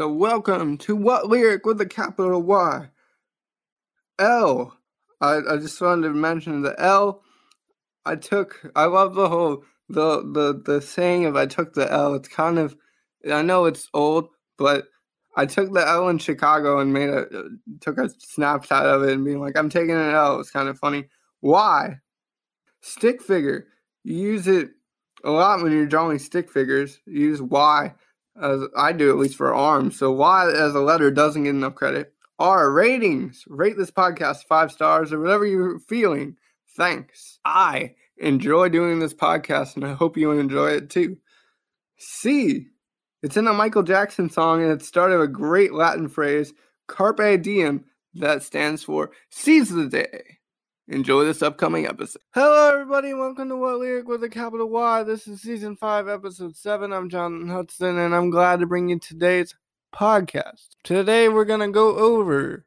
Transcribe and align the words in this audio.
So, 0.00 0.10
welcome 0.10 0.78
to 0.78 0.96
What 0.96 1.28
Lyric 1.28 1.66
with 1.66 1.78
a 1.82 1.84
capital 1.84 2.40
Y. 2.40 2.88
L. 4.18 4.74
I, 5.20 5.40
I 5.46 5.56
just 5.58 5.78
wanted 5.78 6.08
to 6.08 6.14
mention 6.14 6.62
the 6.62 6.74
L. 6.80 7.22
I 8.06 8.16
took, 8.16 8.62
I 8.74 8.86
love 8.86 9.14
the 9.14 9.28
whole, 9.28 9.62
the, 9.90 10.22
the, 10.22 10.62
the 10.64 10.80
saying 10.80 11.26
of 11.26 11.36
I 11.36 11.44
took 11.44 11.74
the 11.74 11.92
L. 11.92 12.14
It's 12.14 12.28
kind 12.28 12.58
of, 12.58 12.74
I 13.30 13.42
know 13.42 13.66
it's 13.66 13.90
old, 13.92 14.30
but 14.56 14.86
I 15.36 15.44
took 15.44 15.70
the 15.70 15.86
L 15.86 16.08
in 16.08 16.16
Chicago 16.16 16.78
and 16.78 16.94
made 16.94 17.10
a, 17.10 17.26
took 17.82 17.98
a 17.98 18.08
snapshot 18.20 18.86
of 18.86 19.02
it 19.02 19.12
and 19.12 19.24
being 19.26 19.42
like, 19.42 19.58
I'm 19.58 19.68
taking 19.68 19.90
an 19.90 20.14
L. 20.14 20.40
It's 20.40 20.50
kind 20.50 20.70
of 20.70 20.78
funny. 20.78 21.10
Why? 21.40 21.96
Stick 22.80 23.20
figure. 23.20 23.66
You 24.04 24.16
use 24.16 24.48
it 24.48 24.70
a 25.24 25.30
lot 25.30 25.62
when 25.62 25.72
you're 25.72 25.84
drawing 25.84 26.20
stick 26.20 26.50
figures. 26.50 27.00
You 27.04 27.20
use 27.20 27.42
Y, 27.42 27.92
as 28.40 28.62
I 28.76 28.92
do 28.92 29.10
at 29.10 29.18
least 29.18 29.36
for 29.36 29.54
arms. 29.54 29.98
So 29.98 30.10
Y 30.12 30.50
as 30.50 30.74
a 30.74 30.80
letter 30.80 31.10
doesn't 31.10 31.44
get 31.44 31.50
enough 31.50 31.74
credit. 31.74 32.12
R 32.38 32.70
ratings. 32.70 33.44
Rate 33.48 33.76
this 33.76 33.90
podcast 33.90 34.44
five 34.48 34.72
stars 34.72 35.12
or 35.12 35.20
whatever 35.20 35.44
you're 35.44 35.78
feeling. 35.78 36.36
Thanks. 36.76 37.38
I 37.44 37.94
enjoy 38.16 38.68
doing 38.68 38.98
this 38.98 39.14
podcast 39.14 39.76
and 39.76 39.84
I 39.84 39.92
hope 39.92 40.16
you 40.16 40.30
enjoy 40.30 40.70
it 40.70 40.90
too. 40.90 41.18
C. 41.98 42.66
It's 43.22 43.36
in 43.36 43.46
a 43.46 43.52
Michael 43.52 43.82
Jackson 43.82 44.30
song 44.30 44.62
and 44.62 44.72
it 44.72 44.82
started 44.82 45.20
a 45.20 45.28
great 45.28 45.74
Latin 45.74 46.08
phrase, 46.08 46.54
Carpe 46.86 47.42
Diem, 47.42 47.84
that 48.14 48.42
stands 48.42 48.82
for 48.82 49.10
seize 49.28 49.68
the 49.68 49.86
day. 49.86 50.39
Enjoy 50.90 51.24
this 51.24 51.40
upcoming 51.40 51.86
episode. 51.86 52.22
Hello, 52.34 52.72
everybody. 52.72 53.14
Welcome 53.14 53.48
to 53.50 53.56
What 53.56 53.78
Lyric 53.78 54.08
with 54.08 54.24
a 54.24 54.28
capital 54.28 54.68
Y. 54.68 55.04
This 55.04 55.28
is 55.28 55.40
season 55.40 55.76
five, 55.76 56.08
episode 56.08 56.56
seven. 56.56 56.92
I'm 56.92 57.08
John 57.08 57.46
Hudson, 57.46 57.96
and 57.96 58.12
I'm 58.12 58.28
glad 58.28 58.58
to 58.58 58.66
bring 58.66 58.88
you 58.88 58.98
today's 58.98 59.54
podcast. 59.94 60.70
Today, 60.82 61.28
we're 61.28 61.44
going 61.44 61.60
to 61.60 61.68
go 61.68 61.96
over 61.96 62.66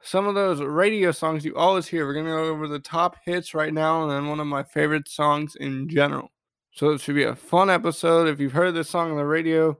some 0.00 0.26
of 0.26 0.34
those 0.34 0.62
radio 0.62 1.12
songs 1.12 1.44
you 1.44 1.54
always 1.56 1.86
hear. 1.86 2.06
We're 2.06 2.14
going 2.14 2.24
to 2.24 2.30
go 2.30 2.44
over 2.44 2.68
the 2.68 2.78
top 2.78 3.16
hits 3.26 3.52
right 3.52 3.74
now, 3.74 4.02
and 4.02 4.10
then 4.10 4.28
one 4.28 4.40
of 4.40 4.46
my 4.46 4.62
favorite 4.62 5.06
songs 5.06 5.54
in 5.54 5.90
general. 5.90 6.30
So, 6.72 6.88
it 6.92 7.02
should 7.02 7.16
be 7.16 7.24
a 7.24 7.36
fun 7.36 7.68
episode. 7.68 8.28
If 8.28 8.40
you've 8.40 8.52
heard 8.52 8.72
this 8.72 8.88
song 8.88 9.10
on 9.10 9.18
the 9.18 9.26
radio, 9.26 9.76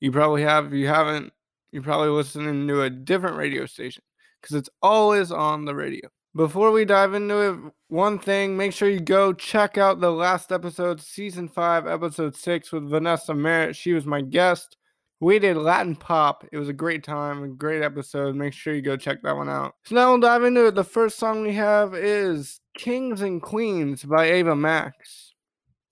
you 0.00 0.10
probably 0.10 0.40
have. 0.40 0.68
If 0.68 0.72
you 0.72 0.88
haven't, 0.88 1.34
you're 1.70 1.82
probably 1.82 2.08
listening 2.08 2.66
to 2.66 2.80
a 2.80 2.88
different 2.88 3.36
radio 3.36 3.66
station 3.66 4.04
because 4.40 4.56
it's 4.56 4.70
always 4.80 5.30
on 5.30 5.66
the 5.66 5.74
radio. 5.74 6.08
Before 6.34 6.70
we 6.70 6.84
dive 6.84 7.14
into 7.14 7.36
it, 7.38 7.72
one 7.88 8.18
thing, 8.18 8.56
make 8.56 8.72
sure 8.72 8.88
you 8.88 9.00
go 9.00 9.32
check 9.32 9.76
out 9.76 10.00
the 10.00 10.12
last 10.12 10.52
episode, 10.52 11.00
season 11.00 11.48
five, 11.48 11.88
episode 11.88 12.36
six, 12.36 12.70
with 12.70 12.88
Vanessa 12.88 13.34
Merritt. 13.34 13.74
She 13.74 13.92
was 13.92 14.06
my 14.06 14.20
guest. 14.20 14.76
We 15.18 15.40
did 15.40 15.56
Latin 15.56 15.96
pop. 15.96 16.46
It 16.52 16.56
was 16.56 16.68
a 16.68 16.72
great 16.72 17.02
time, 17.02 17.42
a 17.42 17.48
great 17.48 17.82
episode. 17.82 18.36
Make 18.36 18.52
sure 18.52 18.72
you 18.72 18.80
go 18.80 18.96
check 18.96 19.22
that 19.22 19.36
one 19.36 19.48
out. 19.48 19.74
So 19.86 19.96
now 19.96 20.10
we'll 20.10 20.20
dive 20.20 20.44
into 20.44 20.66
it. 20.66 20.76
The 20.76 20.84
first 20.84 21.18
song 21.18 21.42
we 21.42 21.52
have 21.54 21.94
is 21.94 22.60
Kings 22.78 23.22
and 23.22 23.42
Queens 23.42 24.04
by 24.04 24.30
Ava 24.30 24.54
Max. 24.54 25.34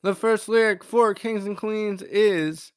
The 0.04 0.14
first 0.14 0.48
lyric 0.48 0.84
for 0.84 1.14
Kings 1.14 1.46
and 1.46 1.56
Queens 1.56 2.00
is 2.02 2.72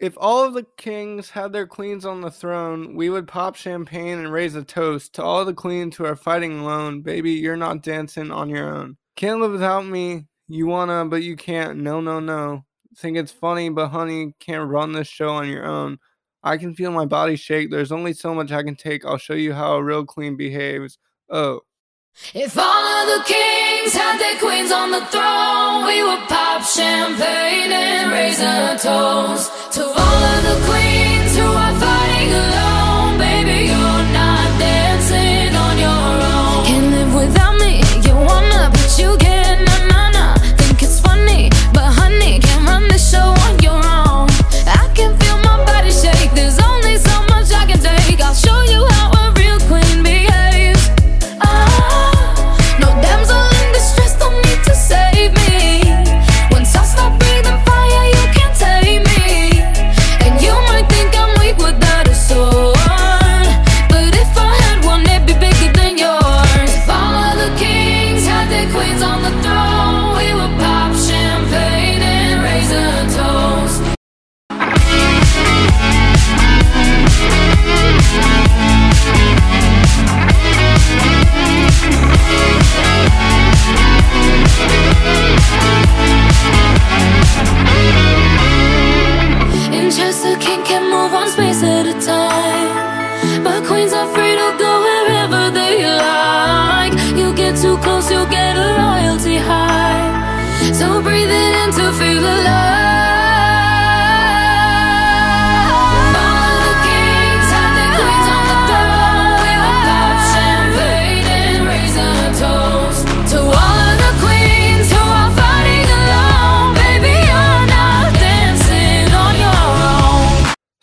if 0.00 0.14
all 0.16 0.42
of 0.44 0.54
the 0.54 0.66
kings 0.78 1.28
had 1.28 1.52
their 1.52 1.66
queens 1.66 2.06
on 2.06 2.22
the 2.22 2.30
throne, 2.30 2.94
we 2.94 3.10
would 3.10 3.28
pop 3.28 3.54
champagne 3.54 4.18
and 4.18 4.32
raise 4.32 4.54
a 4.54 4.64
toast 4.64 5.12
to 5.14 5.22
all 5.22 5.44
the 5.44 5.52
queens 5.52 5.96
who 5.96 6.06
are 6.06 6.16
fighting 6.16 6.58
alone. 6.58 7.02
Baby, 7.02 7.32
you're 7.32 7.56
not 7.56 7.82
dancing 7.82 8.30
on 8.30 8.48
your 8.48 8.74
own. 8.74 8.96
Can't 9.16 9.40
live 9.40 9.52
without 9.52 9.86
me. 9.86 10.26
You 10.48 10.66
wanna, 10.66 11.04
but 11.04 11.22
you 11.22 11.36
can't. 11.36 11.78
No, 11.78 12.00
no, 12.00 12.18
no. 12.18 12.64
Think 12.96 13.18
it's 13.18 13.30
funny, 13.30 13.68
but 13.68 13.88
honey, 13.88 14.34
can't 14.40 14.70
run 14.70 14.92
this 14.92 15.06
show 15.06 15.28
on 15.28 15.48
your 15.48 15.66
own. 15.66 15.98
I 16.42 16.56
can 16.56 16.74
feel 16.74 16.90
my 16.90 17.04
body 17.04 17.36
shake. 17.36 17.70
There's 17.70 17.92
only 17.92 18.14
so 18.14 18.34
much 18.34 18.50
I 18.50 18.62
can 18.62 18.76
take. 18.76 19.04
I'll 19.04 19.18
show 19.18 19.34
you 19.34 19.52
how 19.52 19.74
a 19.74 19.82
real 19.82 20.06
queen 20.06 20.36
behaves. 20.36 20.98
Oh. 21.28 21.60
If 22.34 22.56
all 22.58 22.64
of 22.64 23.18
the 23.18 23.24
kings 23.32 23.69
had 23.88 24.18
their 24.18 24.38
queens 24.38 24.70
on 24.72 24.90
the 24.90 25.00
throne, 25.06 25.86
we 25.86 26.02
would 26.02 26.28
pop 26.28 26.62
champagne 26.62 27.72
and 27.72 28.12
raise 28.12 28.40
a 28.40 28.76
toast 28.76 29.72
to 29.72 29.82
all 29.84 30.20
of 30.32 30.40
the 30.48 30.56
queens 30.68 31.32
who 31.36 31.48
are 31.64 31.76
fighting 31.80 32.30
alone. 32.44 33.18
Baby, 33.18 33.58
you're 33.72 34.04
not 34.12 34.19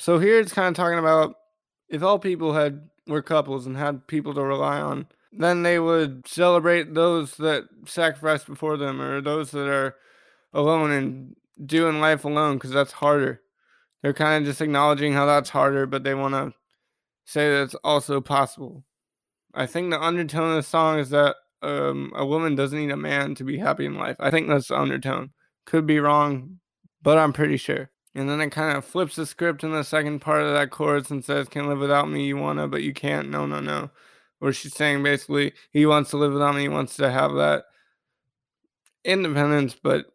So 0.07 0.19
here 0.19 0.39
it's 0.39 0.53
kind 0.53 0.69
of 0.69 0.73
talking 0.73 0.99
about 0.99 1.35
if 1.89 2.01
all 2.01 2.17
people 2.17 2.53
had 2.53 2.87
were 3.07 3.21
couples 3.21 3.65
and 3.65 3.75
had 3.75 4.07
people 4.07 4.33
to 4.35 4.41
rely 4.41 4.79
on, 4.79 5.07
then 5.33 5.63
they 5.63 5.79
would 5.79 6.25
celebrate 6.25 6.93
those 6.93 7.35
that 7.35 7.65
sacrificed 7.85 8.47
before 8.47 8.77
them 8.77 9.01
or 9.01 9.19
those 9.19 9.51
that 9.51 9.67
are 9.67 9.97
alone 10.53 10.91
and 10.91 11.35
doing 11.65 11.99
life 11.99 12.23
alone 12.23 12.55
because 12.55 12.71
that's 12.71 12.93
harder. 12.93 13.41
They're 14.01 14.13
kind 14.13 14.41
of 14.41 14.49
just 14.49 14.61
acknowledging 14.61 15.11
how 15.11 15.25
that's 15.25 15.49
harder, 15.49 15.85
but 15.85 16.05
they 16.05 16.13
want 16.13 16.35
to 16.35 16.53
say 17.25 17.49
that 17.49 17.63
it's 17.63 17.75
also 17.83 18.21
possible. 18.21 18.85
I 19.53 19.65
think 19.65 19.89
the 19.89 20.01
undertone 20.01 20.51
of 20.51 20.55
the 20.55 20.63
song 20.63 20.99
is 20.99 21.09
that 21.09 21.35
um, 21.61 22.13
a 22.15 22.25
woman 22.25 22.55
doesn't 22.55 22.79
need 22.79 22.91
a 22.91 22.95
man 22.95 23.35
to 23.35 23.43
be 23.43 23.57
happy 23.57 23.85
in 23.85 23.95
life. 23.95 24.15
I 24.21 24.31
think 24.31 24.47
that's 24.47 24.69
the 24.69 24.79
undertone. 24.79 25.31
Could 25.65 25.85
be 25.85 25.99
wrong, 25.99 26.59
but 27.01 27.17
I'm 27.17 27.33
pretty 27.33 27.57
sure. 27.57 27.89
And 28.17 28.27
then 28.27 28.41
it 28.41 28.49
kind 28.49 28.75
of 28.75 28.83
flips 28.83 29.15
the 29.15 29.27
script 29.27 29.63
in 29.63 29.71
the 29.71 29.83
second 29.83 30.21
part 30.21 30.41
of 30.41 30.51
that 30.51 30.71
chorus 30.71 31.11
and 31.11 31.23
says, 31.23 31.47
Can't 31.47 31.69
live 31.69 31.77
without 31.77 32.09
me, 32.09 32.25
you 32.25 32.35
wanna, 32.35 32.67
but 32.67 32.81
you 32.81 32.91
can't. 32.91 33.29
No, 33.29 33.45
no, 33.45 33.59
no. 33.59 33.91
Where 34.39 34.51
she's 34.51 34.73
saying 34.73 35.03
basically, 35.03 35.53
he 35.71 35.85
wants 35.85 36.09
to 36.09 36.17
live 36.17 36.33
without 36.33 36.55
me, 36.55 36.61
he 36.61 36.67
wants 36.67 36.95
to 36.95 37.11
have 37.11 37.35
that 37.35 37.65
independence, 39.05 39.75
but 39.81 40.07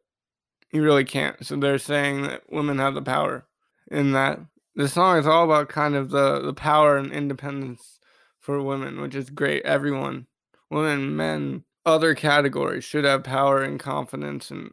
he 0.71 0.81
really 0.81 1.05
can't. 1.05 1.47
So 1.47 1.55
they're 1.55 1.79
saying 1.79 2.23
that 2.23 2.43
women 2.51 2.79
have 2.79 2.95
the 2.95 3.03
power 3.03 3.47
in 3.89 4.11
that. 4.13 4.41
The 4.75 4.89
song 4.89 5.19
is 5.19 5.27
all 5.27 5.45
about 5.45 5.69
kind 5.69 5.95
of 5.95 6.11
the, 6.11 6.41
the 6.41 6.55
power 6.55 6.97
and 6.97 7.13
independence 7.13 8.01
for 8.41 8.61
women, 8.61 9.01
which 9.01 9.15
is 9.15 9.31
great. 9.31 9.65
Everyone, 9.65 10.27
women, 10.71 11.15
men, 11.15 11.63
other 11.87 12.17
categories 12.17 12.83
should 12.83 13.05
have 13.05 13.23
power 13.23 13.63
and 13.63 13.79
confidence 13.79 14.51
and 14.51 14.73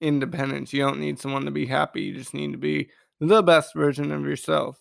independence. 0.00 0.72
You 0.72 0.82
don't 0.82 1.00
need 1.00 1.18
someone 1.18 1.44
to 1.44 1.50
be 1.50 1.66
happy. 1.66 2.02
You 2.02 2.14
just 2.14 2.34
need 2.34 2.52
to 2.52 2.58
be 2.58 2.90
the 3.20 3.42
best 3.42 3.74
version 3.74 4.12
of 4.12 4.24
yourself. 4.24 4.80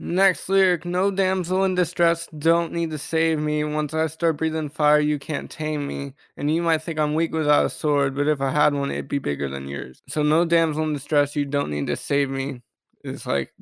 Next 0.00 0.48
lyric 0.48 0.84
No 0.84 1.10
damsel 1.10 1.64
in 1.64 1.74
distress 1.74 2.28
don't 2.38 2.72
need 2.72 2.90
to 2.92 2.98
save 2.98 3.40
me. 3.40 3.64
Once 3.64 3.94
I 3.94 4.06
start 4.06 4.36
breathing 4.36 4.68
fire, 4.68 5.00
you 5.00 5.18
can't 5.18 5.50
tame 5.50 5.86
me. 5.86 6.14
And 6.36 6.54
you 6.54 6.62
might 6.62 6.82
think 6.82 6.98
I'm 6.98 7.14
weak 7.14 7.32
without 7.32 7.66
a 7.66 7.70
sword, 7.70 8.14
but 8.14 8.28
if 8.28 8.40
I 8.40 8.50
had 8.50 8.74
one, 8.74 8.92
it'd 8.92 9.08
be 9.08 9.18
bigger 9.18 9.48
than 9.48 9.66
yours. 9.66 10.02
So, 10.08 10.22
no 10.22 10.44
damsel 10.44 10.84
in 10.84 10.92
distress, 10.92 11.34
you 11.34 11.44
don't 11.44 11.70
need 11.70 11.88
to 11.88 11.96
save 11.96 12.30
me. 12.30 12.62
It's 13.02 13.26
like 13.26 13.52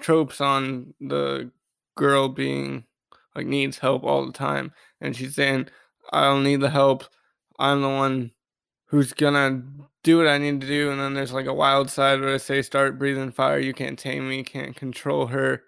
tropes 0.00 0.40
on 0.40 0.94
the 1.00 1.50
girl 1.96 2.28
being 2.28 2.84
like 3.34 3.46
needs 3.46 3.78
help 3.78 4.04
all 4.04 4.26
the 4.26 4.32
time 4.32 4.72
and 5.00 5.14
she's 5.14 5.34
saying 5.34 5.68
i 6.12 6.22
don't 6.22 6.44
need 6.44 6.60
the 6.60 6.70
help 6.70 7.04
i'm 7.58 7.82
the 7.82 7.88
one 7.88 8.30
who's 8.86 9.12
gonna 9.12 9.62
do 10.02 10.18
what 10.18 10.26
i 10.26 10.38
need 10.38 10.60
to 10.60 10.66
do 10.66 10.90
and 10.90 11.00
then 11.00 11.14
there's 11.14 11.32
like 11.32 11.46
a 11.46 11.54
wild 11.54 11.90
side 11.90 12.20
where 12.20 12.34
i 12.34 12.36
say 12.36 12.62
start 12.62 12.98
breathing 12.98 13.30
fire 13.30 13.58
you 13.58 13.72
can't 13.74 13.98
tame 13.98 14.28
me 14.28 14.42
can't 14.42 14.76
control 14.76 15.26
her 15.26 15.62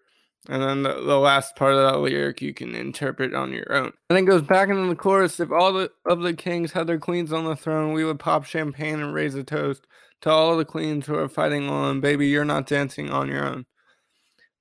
and 0.48 0.62
then 0.62 0.82
the, 0.82 0.94
the 0.94 1.18
last 1.18 1.54
part 1.54 1.74
of 1.74 1.82
that 1.82 2.00
lyric 2.00 2.42
you 2.42 2.52
can 2.52 2.74
interpret 2.74 3.32
on 3.32 3.52
your 3.52 3.72
own. 3.72 3.92
And 4.10 4.18
it 4.18 4.22
goes 4.22 4.42
back 4.42 4.68
into 4.68 4.88
the 4.88 4.96
chorus 4.96 5.38
if 5.38 5.52
all 5.52 5.72
the, 5.72 5.90
of 6.06 6.20
the 6.22 6.34
kings 6.34 6.72
had 6.72 6.88
their 6.88 6.98
queens 6.98 7.32
on 7.32 7.44
the 7.44 7.54
throne, 7.54 7.92
we 7.92 8.04
would 8.04 8.18
pop 8.18 8.44
champagne 8.44 9.00
and 9.00 9.14
raise 9.14 9.36
a 9.36 9.44
toast 9.44 9.86
to 10.22 10.30
all 10.30 10.56
the 10.56 10.64
queens 10.64 11.06
who 11.06 11.14
are 11.14 11.28
fighting 11.28 11.68
alone. 11.68 12.00
Baby, 12.00 12.26
you're 12.26 12.44
not 12.44 12.66
dancing 12.66 13.08
on 13.08 13.28
your 13.28 13.46
own. 13.46 13.66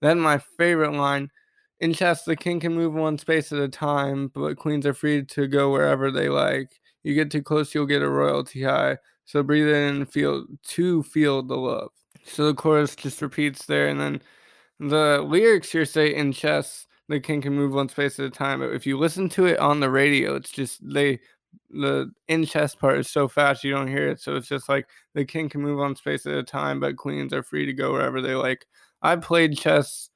Then 0.01 0.19
my 0.19 0.39
favorite 0.57 0.93
line 0.93 1.29
in 1.79 1.93
chess, 1.93 2.23
the 2.23 2.35
king 2.35 2.59
can 2.59 2.75
move 2.75 2.93
one 2.93 3.17
space 3.17 3.51
at 3.51 3.57
a 3.57 3.67
time, 3.67 4.27
but 4.27 4.57
queens 4.57 4.85
are 4.85 4.93
free 4.93 5.25
to 5.25 5.47
go 5.47 5.71
wherever 5.71 6.11
they 6.11 6.29
like. 6.29 6.69
You 7.01 7.15
get 7.15 7.31
too 7.31 7.41
close, 7.41 7.73
you'll 7.73 7.87
get 7.87 8.03
a 8.03 8.09
royalty 8.09 8.63
high. 8.63 8.97
So 9.31 9.41
breathe 9.43 9.69
in 9.69 10.05
feel 10.07 10.45
to 10.61 11.03
feel 11.03 11.41
the 11.41 11.55
love. 11.55 11.91
So 12.25 12.47
the 12.47 12.53
chorus 12.53 12.97
just 12.97 13.21
repeats 13.21 13.65
there, 13.65 13.87
and 13.87 13.97
then 13.97 14.21
the 14.77 15.21
lyrics 15.25 15.71
here 15.71 15.85
say 15.85 16.13
in 16.13 16.33
chess 16.33 16.85
the 17.07 17.17
king 17.21 17.41
can 17.41 17.53
move 17.55 17.73
one 17.73 17.87
space 17.87 18.19
at 18.19 18.25
a 18.25 18.29
time. 18.29 18.59
But 18.59 18.73
if 18.73 18.85
you 18.85 18.97
listen 18.97 19.29
to 19.29 19.45
it 19.45 19.57
on 19.59 19.79
the 19.79 19.89
radio, 19.89 20.35
it's 20.35 20.51
just 20.51 20.81
they 20.85 21.21
the 21.69 22.11
in 22.27 22.45
chess 22.45 22.75
part 22.75 22.97
is 22.97 23.09
so 23.09 23.29
fast 23.29 23.63
you 23.63 23.71
don't 23.71 23.87
hear 23.87 24.09
it. 24.09 24.19
So 24.19 24.35
it's 24.35 24.49
just 24.49 24.67
like 24.67 24.89
the 25.13 25.23
king 25.23 25.47
can 25.47 25.61
move 25.61 25.79
one 25.79 25.95
space 25.95 26.25
at 26.25 26.33
a 26.33 26.43
time, 26.43 26.81
but 26.81 26.97
queens 26.97 27.31
are 27.31 27.41
free 27.41 27.65
to 27.65 27.73
go 27.73 27.93
wherever 27.93 28.19
they 28.19 28.35
like. 28.35 28.65
I 29.01 29.15
played 29.15 29.57
chess 29.57 30.09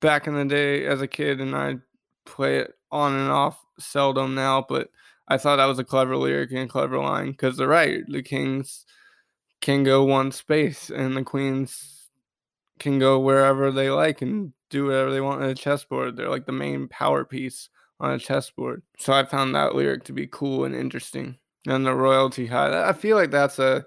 back 0.00 0.26
in 0.26 0.34
the 0.34 0.44
day 0.44 0.84
as 0.84 1.00
a 1.00 1.08
kid 1.08 1.40
and 1.40 1.56
I 1.56 1.76
play 2.26 2.58
it 2.58 2.74
on 2.90 3.14
and 3.14 3.30
off 3.30 3.64
seldom 3.78 4.34
now, 4.34 4.66
but 4.68 4.90
I 5.30 5.38
thought 5.38 5.56
that 5.56 5.66
was 5.66 5.78
a 5.78 5.84
clever 5.84 6.16
lyric 6.16 6.50
and 6.50 6.60
a 6.60 6.66
clever 6.66 6.98
line 6.98 7.30
because 7.30 7.56
they're 7.56 7.68
right. 7.68 8.02
The 8.08 8.22
kings 8.22 8.84
can 9.60 9.84
go 9.84 10.04
one 10.04 10.32
space 10.32 10.90
and 10.90 11.16
the 11.16 11.22
queens 11.22 12.08
can 12.80 12.98
go 12.98 13.20
wherever 13.20 13.70
they 13.70 13.90
like 13.90 14.22
and 14.22 14.52
do 14.70 14.86
whatever 14.86 15.12
they 15.12 15.20
want 15.20 15.42
on 15.42 15.48
a 15.48 15.54
chessboard. 15.54 16.16
They're 16.16 16.28
like 16.28 16.46
the 16.46 16.52
main 16.52 16.88
power 16.88 17.24
piece 17.24 17.68
on 18.00 18.12
a 18.12 18.18
chessboard. 18.18 18.82
So 18.98 19.12
I 19.12 19.24
found 19.24 19.54
that 19.54 19.76
lyric 19.76 20.02
to 20.04 20.12
be 20.12 20.26
cool 20.26 20.64
and 20.64 20.74
interesting. 20.74 21.38
And 21.68 21.86
the 21.86 21.94
royalty 21.94 22.46
high. 22.46 22.88
I 22.88 22.92
feel 22.92 23.16
like 23.16 23.30
that's 23.30 23.58
a 23.58 23.84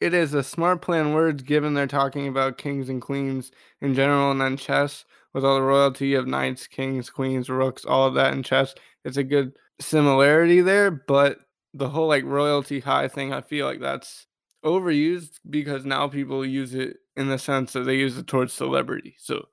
it 0.00 0.14
is 0.14 0.34
a 0.34 0.42
smart 0.42 0.82
plan 0.82 1.12
words 1.12 1.42
given 1.42 1.74
they're 1.74 1.86
talking 1.86 2.28
about 2.28 2.58
kings 2.58 2.88
and 2.88 3.02
queens 3.02 3.50
in 3.80 3.94
general 3.94 4.30
and 4.30 4.40
then 4.40 4.56
chess 4.56 5.04
with 5.32 5.44
all 5.44 5.54
the 5.56 5.62
royalty 5.62 6.14
of 6.14 6.26
knights, 6.26 6.66
kings, 6.66 7.10
queens, 7.10 7.48
rooks, 7.48 7.84
all 7.84 8.06
of 8.06 8.14
that 8.14 8.32
in 8.32 8.42
chess. 8.42 8.74
It's 9.04 9.16
a 9.16 9.24
good 9.24 9.52
similarity 9.80 10.60
there, 10.60 10.90
but 10.90 11.38
the 11.74 11.88
whole 11.88 12.08
like 12.08 12.24
royalty 12.24 12.80
high 12.80 13.08
thing, 13.08 13.32
I 13.32 13.40
feel 13.40 13.66
like 13.66 13.80
that's 13.80 14.26
overused 14.64 15.40
because 15.48 15.84
now 15.84 16.08
people 16.08 16.44
use 16.44 16.74
it 16.74 16.98
in 17.16 17.28
the 17.28 17.38
sense 17.38 17.72
that 17.72 17.84
they 17.84 17.96
use 17.96 18.18
it 18.18 18.26
towards 18.26 18.52
celebrity. 18.52 19.14
So 19.18 19.46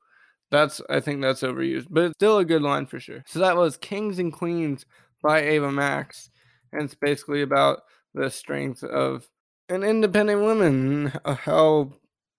that's 0.51 0.81
I 0.89 0.99
think 0.99 1.21
that's 1.21 1.41
overused, 1.41 1.87
but 1.89 2.05
it's 2.05 2.17
still 2.17 2.37
a 2.39 2.45
good 2.45 2.61
line 2.61 2.85
for 2.85 2.99
sure. 2.99 3.23
So 3.27 3.39
that 3.39 3.57
was 3.57 3.77
Kings 3.77 4.19
and 4.19 4.33
Queens 4.33 4.85
by 5.21 5.41
Ava 5.41 5.71
Max, 5.71 6.29
and 6.71 6.83
it's 6.83 6.95
basically 6.95 7.41
about 7.41 7.81
the 8.13 8.29
strength 8.29 8.83
of 8.83 9.27
an 9.69 9.83
independent 9.83 10.41
woman, 10.41 11.11
how 11.25 11.93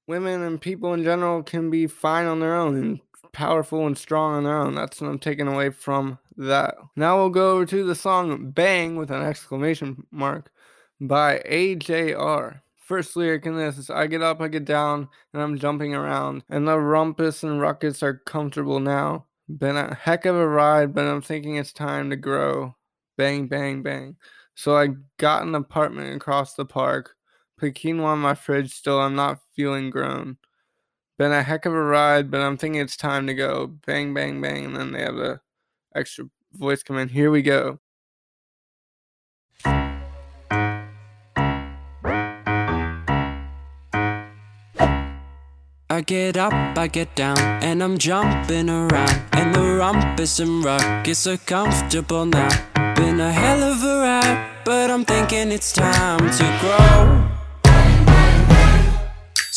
women 0.07 0.43
and 0.43 0.61
people 0.61 0.95
in 0.95 1.05
general 1.05 1.43
can 1.43 1.71
be 1.71 1.87
fine 1.87 2.27
on 2.27 2.41
their 2.41 2.57
own 2.57 2.77
and 2.77 3.01
powerful 3.33 3.87
and 3.87 3.97
strong 3.97 4.35
on 4.35 4.45
their 4.45 4.57
own. 4.57 4.75
That's 4.75 5.01
what 5.01 5.09
I'm 5.09 5.19
taking 5.19 5.49
away 5.49 5.71
from 5.71 6.19
that. 6.37 6.77
Now 6.97 7.17
we'll 7.17 7.31
go 7.31 7.53
over 7.53 7.67
to 7.67 7.85
the 7.85 7.95
song 7.95 8.51
Bang 8.51 8.97
with 8.97 9.11
an 9.11 9.23
exclamation 9.23 10.07
mark 10.11 10.51
by 11.01 11.41
AJR. 11.41 12.61
First 12.77 13.17
lyric 13.17 13.45
in 13.45 13.57
this 13.57 13.77
is 13.77 13.91
I 13.91 14.07
get 14.07 14.23
up, 14.23 14.41
I 14.41 14.49
get 14.49 14.65
down, 14.65 15.09
and 15.33 15.43
I'm 15.43 15.59
jumping 15.59 15.95
around, 15.95 16.43
and 16.49 16.67
the 16.67 16.79
rumpus 16.79 17.43
and 17.43 17.61
ruckus 17.61 18.03
are 18.03 18.23
comfortable 18.25 18.81
now. 18.81 19.27
Been 19.49 19.77
a 19.77 19.95
heck 19.95 20.25
of 20.25 20.37
a 20.37 20.49
ride, 20.49 20.95
but 20.95 21.07
I'm 21.07 21.23
thinking 21.23 21.57
it's 21.57 21.73
time 21.73 22.11
to 22.11 22.17
grow. 22.17 22.77
Bang, 23.17 23.47
bang, 23.47 23.83
bang. 23.83 24.17
So 24.55 24.77
I 24.77 24.89
got 25.19 25.43
an 25.43 25.55
apartment 25.55 26.17
across 26.17 26.55
the 26.55 26.65
park. 26.65 27.15
Put 27.59 27.75
quinoa 27.75 28.15
in 28.15 28.21
my 28.21 28.35
fridge, 28.35 28.73
still 28.73 29.01
I'm 29.01 29.15
not 29.15 29.41
feeling 29.55 29.91
grown. 29.91 30.39
Been 31.19 31.33
a 31.33 31.43
heck 31.43 31.67
of 31.67 31.75
a 31.75 31.83
ride, 31.83 32.31
but 32.31 32.41
I'm 32.41 32.57
thinking 32.57 32.81
it's 32.81 32.97
time 32.97 33.27
to 33.27 33.35
go. 33.35 33.67
Bang, 33.67 34.15
bang, 34.15 34.41
bang. 34.41 34.67
And 34.67 34.77
then 34.77 34.93
they 34.93 35.03
have 35.03 35.17
the 35.17 35.41
extra 35.93 36.27
voice 36.53 36.85
come 36.85 36.97
in. 36.97 37.09
Here 37.09 37.33
we 37.33 37.43
go. 37.43 37.81
I 45.91 46.03
get 46.03 46.37
up, 46.37 46.53
I 46.79 46.87
get 46.87 47.17
down, 47.17 47.39
and 47.39 47.83
I'm 47.83 47.99
jumping 47.99 48.71
around. 48.71 49.21
And 49.33 49.53
the 49.53 49.75
rumpus 49.79 50.39
and 50.39 50.65
ruckus 50.65 51.27
are 51.27 51.37
comfortable 51.39 52.27
now. 52.27 52.95
Been 52.95 53.19
a 53.19 53.33
hell 53.33 53.65
of 53.65 53.83
a 53.83 54.01
ride, 54.03 54.51
but 54.65 54.89
I'm 54.89 55.05
thinking 55.05 55.51
it's 55.51 55.73
time 55.73 56.31
to 56.31 56.59
grow. 56.61 57.38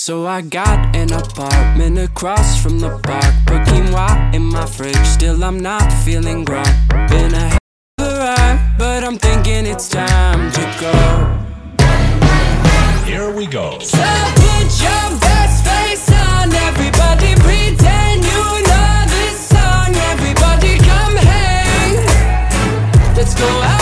So 0.01 0.25
I 0.25 0.42
got 0.42 0.95
an 0.95 1.13
apartment 1.13 2.00
across 2.00 2.59
from 2.59 2.80
the 2.80 2.89
park. 3.03 3.36
Put 3.45 3.62
quinoa 3.68 4.33
in 4.33 4.42
my 4.42 4.65
fridge, 4.65 5.06
still 5.06 5.44
I'm 5.44 5.59
not 5.59 5.94
feeling 6.03 6.44
right. 6.45 7.07
Been 7.07 7.36
a 7.36 7.50
hell 7.50 7.59
of 8.00 8.07
a 8.07 8.18
ride, 8.18 8.75
but 8.80 9.03
I'm 9.03 9.19
thinking 9.19 9.68
it's 9.68 9.88
time 9.88 10.51
to 10.53 10.62
go. 10.81 10.91
Here 13.05 13.29
we 13.29 13.46
go. 13.46 13.77
So 13.77 14.01
put 14.41 14.70
your 14.81 15.20
best 15.22 15.63
face 15.70 16.10
on, 16.10 16.51
everybody 16.51 17.36
pretend 17.36 18.25
you 18.25 18.43
know 18.70 19.05
this 19.05 19.50
song. 19.53 19.93
Everybody 20.13 20.79
come 20.79 21.15
hang. 21.15 21.93
Let's 23.15 23.36
go 23.36 23.46
out 23.46 23.81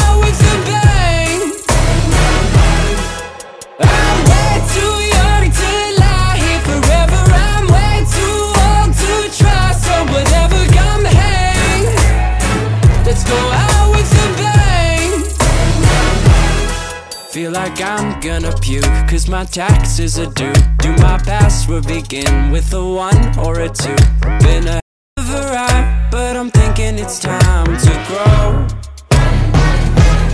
Feel 17.49 17.61
like 17.61 17.81
I'm 17.81 18.19
gonna 18.19 18.53
puke, 18.61 18.83
cause 19.09 19.27
my 19.27 19.43
taxes 19.43 20.19
are 20.19 20.31
due. 20.33 20.53
Do 20.83 20.91
my 20.97 21.17
password 21.17 21.87
begin 21.87 22.51
with 22.51 22.71
a 22.73 22.85
one 22.85 23.39
or 23.39 23.61
a 23.61 23.69
two? 23.69 23.95
Been 24.41 24.67
a 24.67 24.79
of 25.17 26.11
but 26.11 26.35
I'm 26.37 26.51
thinking 26.51 26.99
it's 26.99 27.17
time 27.17 27.65
to 27.65 27.91
grow. 28.07 28.67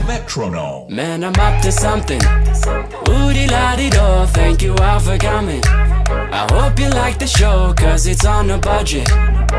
Metronome. 0.06 0.94
Man, 0.94 1.24
I'm 1.24 1.36
up 1.36 1.62
to 1.62 1.72
something. 1.72 2.20
Woody 3.08 3.48
la 3.48 3.78
di 3.78 3.90
do, 3.90 4.26
thank 4.34 4.62
you 4.62 4.76
all 4.76 5.00
for 5.00 5.18
coming. 5.18 5.64
I 5.64 6.46
hope 6.52 6.78
you 6.78 6.90
like 6.90 7.18
the 7.18 7.28
show, 7.28 7.74
cause 7.78 8.08
it's 8.08 8.26
on 8.26 8.50
a 8.50 8.58
budget. 8.58 9.08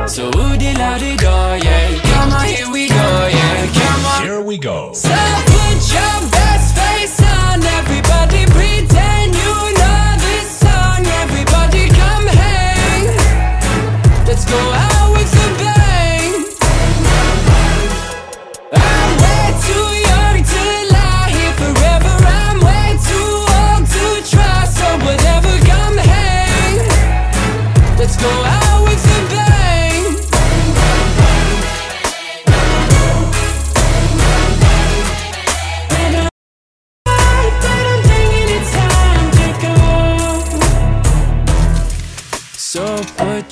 So 0.07 0.31
woody 0.35 0.75
la 0.75 0.99
di 0.99 1.17
do, 1.17 1.25
yeah. 1.25 2.01
Come 2.13 2.33
on, 2.33 2.45
here 2.45 2.71
we 2.71 2.87
go, 2.87 3.29
yeah. 3.33 3.67
Come 3.73 4.05
on. 4.05 4.23
Here 4.25 4.43
we 4.43 4.59
go. 4.59 4.93
So 4.93 5.09
put 5.09 5.95
your 5.95 6.46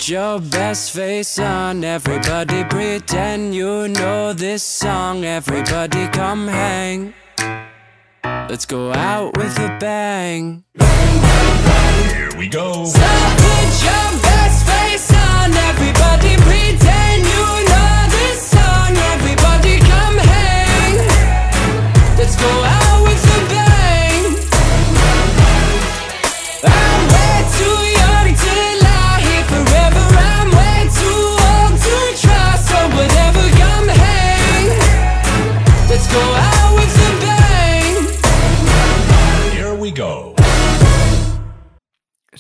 put 0.04 0.10
your 0.10 0.38
best 0.38 0.92
face 0.92 1.38
on, 1.38 1.82
everybody 1.82 2.62
pretend 2.64 3.54
you 3.54 3.88
know 3.88 4.34
this 4.34 4.62
song. 4.62 5.24
Everybody 5.24 6.08
come 6.08 6.46
hang. 6.46 7.14
Let's 8.22 8.66
go 8.66 8.92
out 8.92 9.34
with 9.38 9.58
a 9.58 9.78
bang. 9.80 10.64
Here 10.78 12.30
we 12.36 12.48
go. 12.48 12.84
So 12.84 13.00
put 13.00 13.70
your 13.88 14.10
best 14.20 14.66
face 14.66 15.10
on, 15.10 15.54
everybody 15.70 16.36
pretend 16.36 17.24
you 17.24 17.46
know 17.70 18.06
this 18.10 18.42
song. 18.50 18.92
Everybody 19.14 19.78
come 19.78 20.18
hang. 20.18 20.96
Let's 22.18 22.36
go 22.36 22.52
out 22.62 23.02
with 23.04 23.24
a 23.24 23.48
bang. 23.48 23.73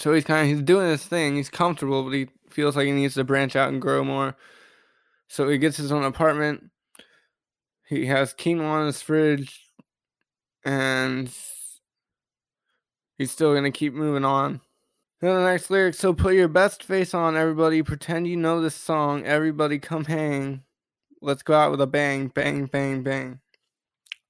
So 0.04 0.12
he's 0.12 0.24
kind 0.24 0.42
of 0.42 0.54
he's 0.54 0.62
doing 0.62 0.90
his 0.90 1.02
thing. 1.02 1.36
He's 1.36 1.48
comfortable, 1.48 2.02
but 2.02 2.12
he 2.12 2.28
feels 2.50 2.76
like 2.76 2.84
he 2.84 2.92
needs 2.92 3.14
to 3.14 3.24
branch 3.24 3.56
out 3.56 3.70
and 3.70 3.80
grow 3.80 4.04
more. 4.04 4.36
So 5.28 5.48
he 5.48 5.56
gets 5.56 5.78
his 5.78 5.90
own 5.90 6.04
apartment. 6.04 6.64
He 7.88 8.04
has 8.04 8.34
quinoa 8.34 8.66
on 8.66 8.86
his 8.86 9.00
fridge, 9.00 9.70
and 10.62 11.32
he's 13.16 13.30
still 13.30 13.54
gonna 13.54 13.70
keep 13.70 13.94
moving 13.94 14.26
on. 14.26 14.60
Then 15.22 15.36
the 15.36 15.50
next 15.50 15.70
lyric. 15.70 15.94
So 15.94 16.12
put 16.12 16.34
your 16.34 16.48
best 16.48 16.84
face 16.84 17.14
on, 17.14 17.34
everybody. 17.34 17.82
Pretend 17.82 18.28
you 18.28 18.36
know 18.36 18.60
this 18.60 18.74
song. 18.74 19.24
Everybody, 19.24 19.78
come 19.78 20.04
hang. 20.04 20.64
Let's 21.22 21.42
go 21.42 21.54
out 21.54 21.70
with 21.70 21.80
a 21.80 21.86
bang, 21.86 22.28
bang, 22.28 22.66
bang, 22.66 23.02
bang. 23.02 23.40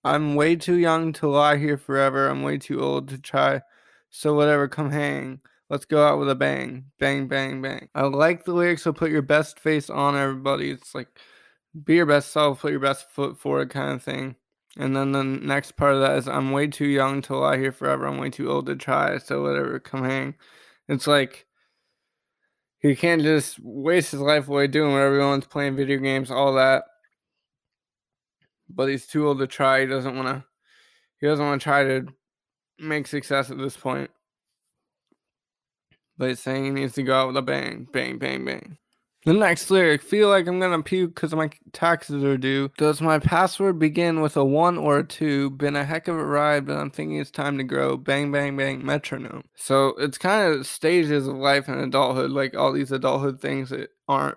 I'm 0.04 0.36
way 0.36 0.54
too 0.54 0.76
young 0.76 1.12
to 1.14 1.26
lie 1.26 1.56
here 1.56 1.76
forever. 1.76 2.28
I'm 2.28 2.44
way 2.44 2.58
too 2.58 2.80
old 2.80 3.08
to 3.08 3.18
try. 3.18 3.62
So 4.08 4.34
whatever, 4.34 4.68
come 4.68 4.92
hang. 4.92 5.40
Let's 5.74 5.86
go 5.86 6.06
out 6.06 6.20
with 6.20 6.30
a 6.30 6.36
bang. 6.36 6.84
Bang, 7.00 7.26
bang, 7.26 7.60
bang. 7.60 7.88
I 7.96 8.02
like 8.02 8.44
the 8.44 8.52
lyrics, 8.52 8.84
so 8.84 8.92
put 8.92 9.10
your 9.10 9.22
best 9.22 9.58
face 9.58 9.90
on 9.90 10.16
everybody. 10.16 10.70
It's 10.70 10.94
like 10.94 11.08
be 11.82 11.96
your 11.96 12.06
best 12.06 12.30
self, 12.30 12.60
put 12.60 12.70
your 12.70 12.78
best 12.78 13.10
foot 13.10 13.36
forward 13.36 13.70
kind 13.70 13.94
of 13.94 14.00
thing. 14.00 14.36
And 14.76 14.94
then 14.94 15.10
the 15.10 15.24
next 15.24 15.72
part 15.72 15.96
of 15.96 16.00
that 16.02 16.16
is 16.16 16.28
I'm 16.28 16.52
way 16.52 16.68
too 16.68 16.86
young 16.86 17.22
to 17.22 17.36
lie 17.36 17.58
here 17.58 17.72
forever. 17.72 18.06
I'm 18.06 18.18
way 18.18 18.30
too 18.30 18.52
old 18.52 18.66
to 18.66 18.76
try. 18.76 19.18
So 19.18 19.42
whatever, 19.42 19.80
come 19.80 20.04
hang. 20.04 20.36
It's 20.86 21.08
like 21.08 21.44
he 22.78 22.94
can't 22.94 23.22
just 23.22 23.58
waste 23.60 24.12
his 24.12 24.20
life 24.20 24.46
away 24.46 24.68
doing 24.68 24.92
what 24.92 25.02
everyone's 25.02 25.46
playing 25.46 25.74
video 25.74 25.98
games, 25.98 26.30
all 26.30 26.54
that. 26.54 26.84
But 28.68 28.90
he's 28.90 29.08
too 29.08 29.26
old 29.26 29.40
to 29.40 29.48
try. 29.48 29.80
He 29.80 29.86
doesn't 29.86 30.14
want 30.14 30.28
to. 30.28 30.44
He 31.18 31.26
doesn't 31.26 31.44
want 31.44 31.60
to 31.60 31.64
try 31.64 31.82
to 31.82 32.06
make 32.78 33.08
success 33.08 33.50
at 33.50 33.58
this 33.58 33.76
point. 33.76 34.12
But 36.16 36.38
saying 36.38 36.64
he 36.64 36.70
needs 36.70 36.94
to 36.94 37.02
go 37.02 37.14
out 37.14 37.26
with 37.28 37.36
a 37.36 37.42
bang, 37.42 37.88
bang, 37.92 38.18
bang, 38.18 38.44
bang. 38.44 38.78
The 39.24 39.32
next 39.32 39.70
lyric, 39.70 40.02
feel 40.02 40.28
like 40.28 40.46
I'm 40.46 40.60
gonna 40.60 40.82
puke 40.82 41.14
because 41.14 41.34
my 41.34 41.50
taxes 41.72 42.22
are 42.22 42.36
due. 42.36 42.70
Does 42.76 43.00
my 43.00 43.18
password 43.18 43.78
begin 43.78 44.20
with 44.20 44.36
a 44.36 44.44
one 44.44 44.76
or 44.76 44.98
a 44.98 45.06
two? 45.06 45.48
Been 45.50 45.76
a 45.76 45.84
heck 45.84 46.08
of 46.08 46.16
a 46.16 46.24
ride, 46.24 46.66
but 46.66 46.76
I'm 46.76 46.90
thinking 46.90 47.16
it's 47.16 47.30
time 47.30 47.56
to 47.56 47.64
grow. 47.64 47.96
Bang, 47.96 48.30
bang, 48.30 48.54
bang, 48.54 48.84
metronome. 48.84 49.44
So 49.56 49.94
it's 49.98 50.18
kind 50.18 50.52
of 50.52 50.66
stages 50.66 51.26
of 51.26 51.36
life 51.36 51.68
and 51.68 51.80
adulthood, 51.80 52.32
like 52.32 52.54
all 52.54 52.70
these 52.70 52.92
adulthood 52.92 53.40
things 53.40 53.70
that 53.70 53.88
aren't 54.08 54.36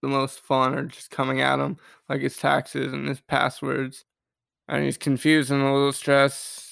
the 0.00 0.08
most 0.08 0.38
fun 0.38 0.74
are 0.74 0.84
just 0.84 1.10
coming 1.10 1.40
at 1.40 1.58
him, 1.58 1.76
like 2.08 2.20
his 2.20 2.36
taxes 2.36 2.92
and 2.92 3.08
his 3.08 3.20
passwords. 3.20 4.04
And 4.68 4.84
he's 4.84 4.96
confused 4.96 5.50
and 5.50 5.60
a 5.60 5.72
little 5.72 5.92
stressed. 5.92 6.63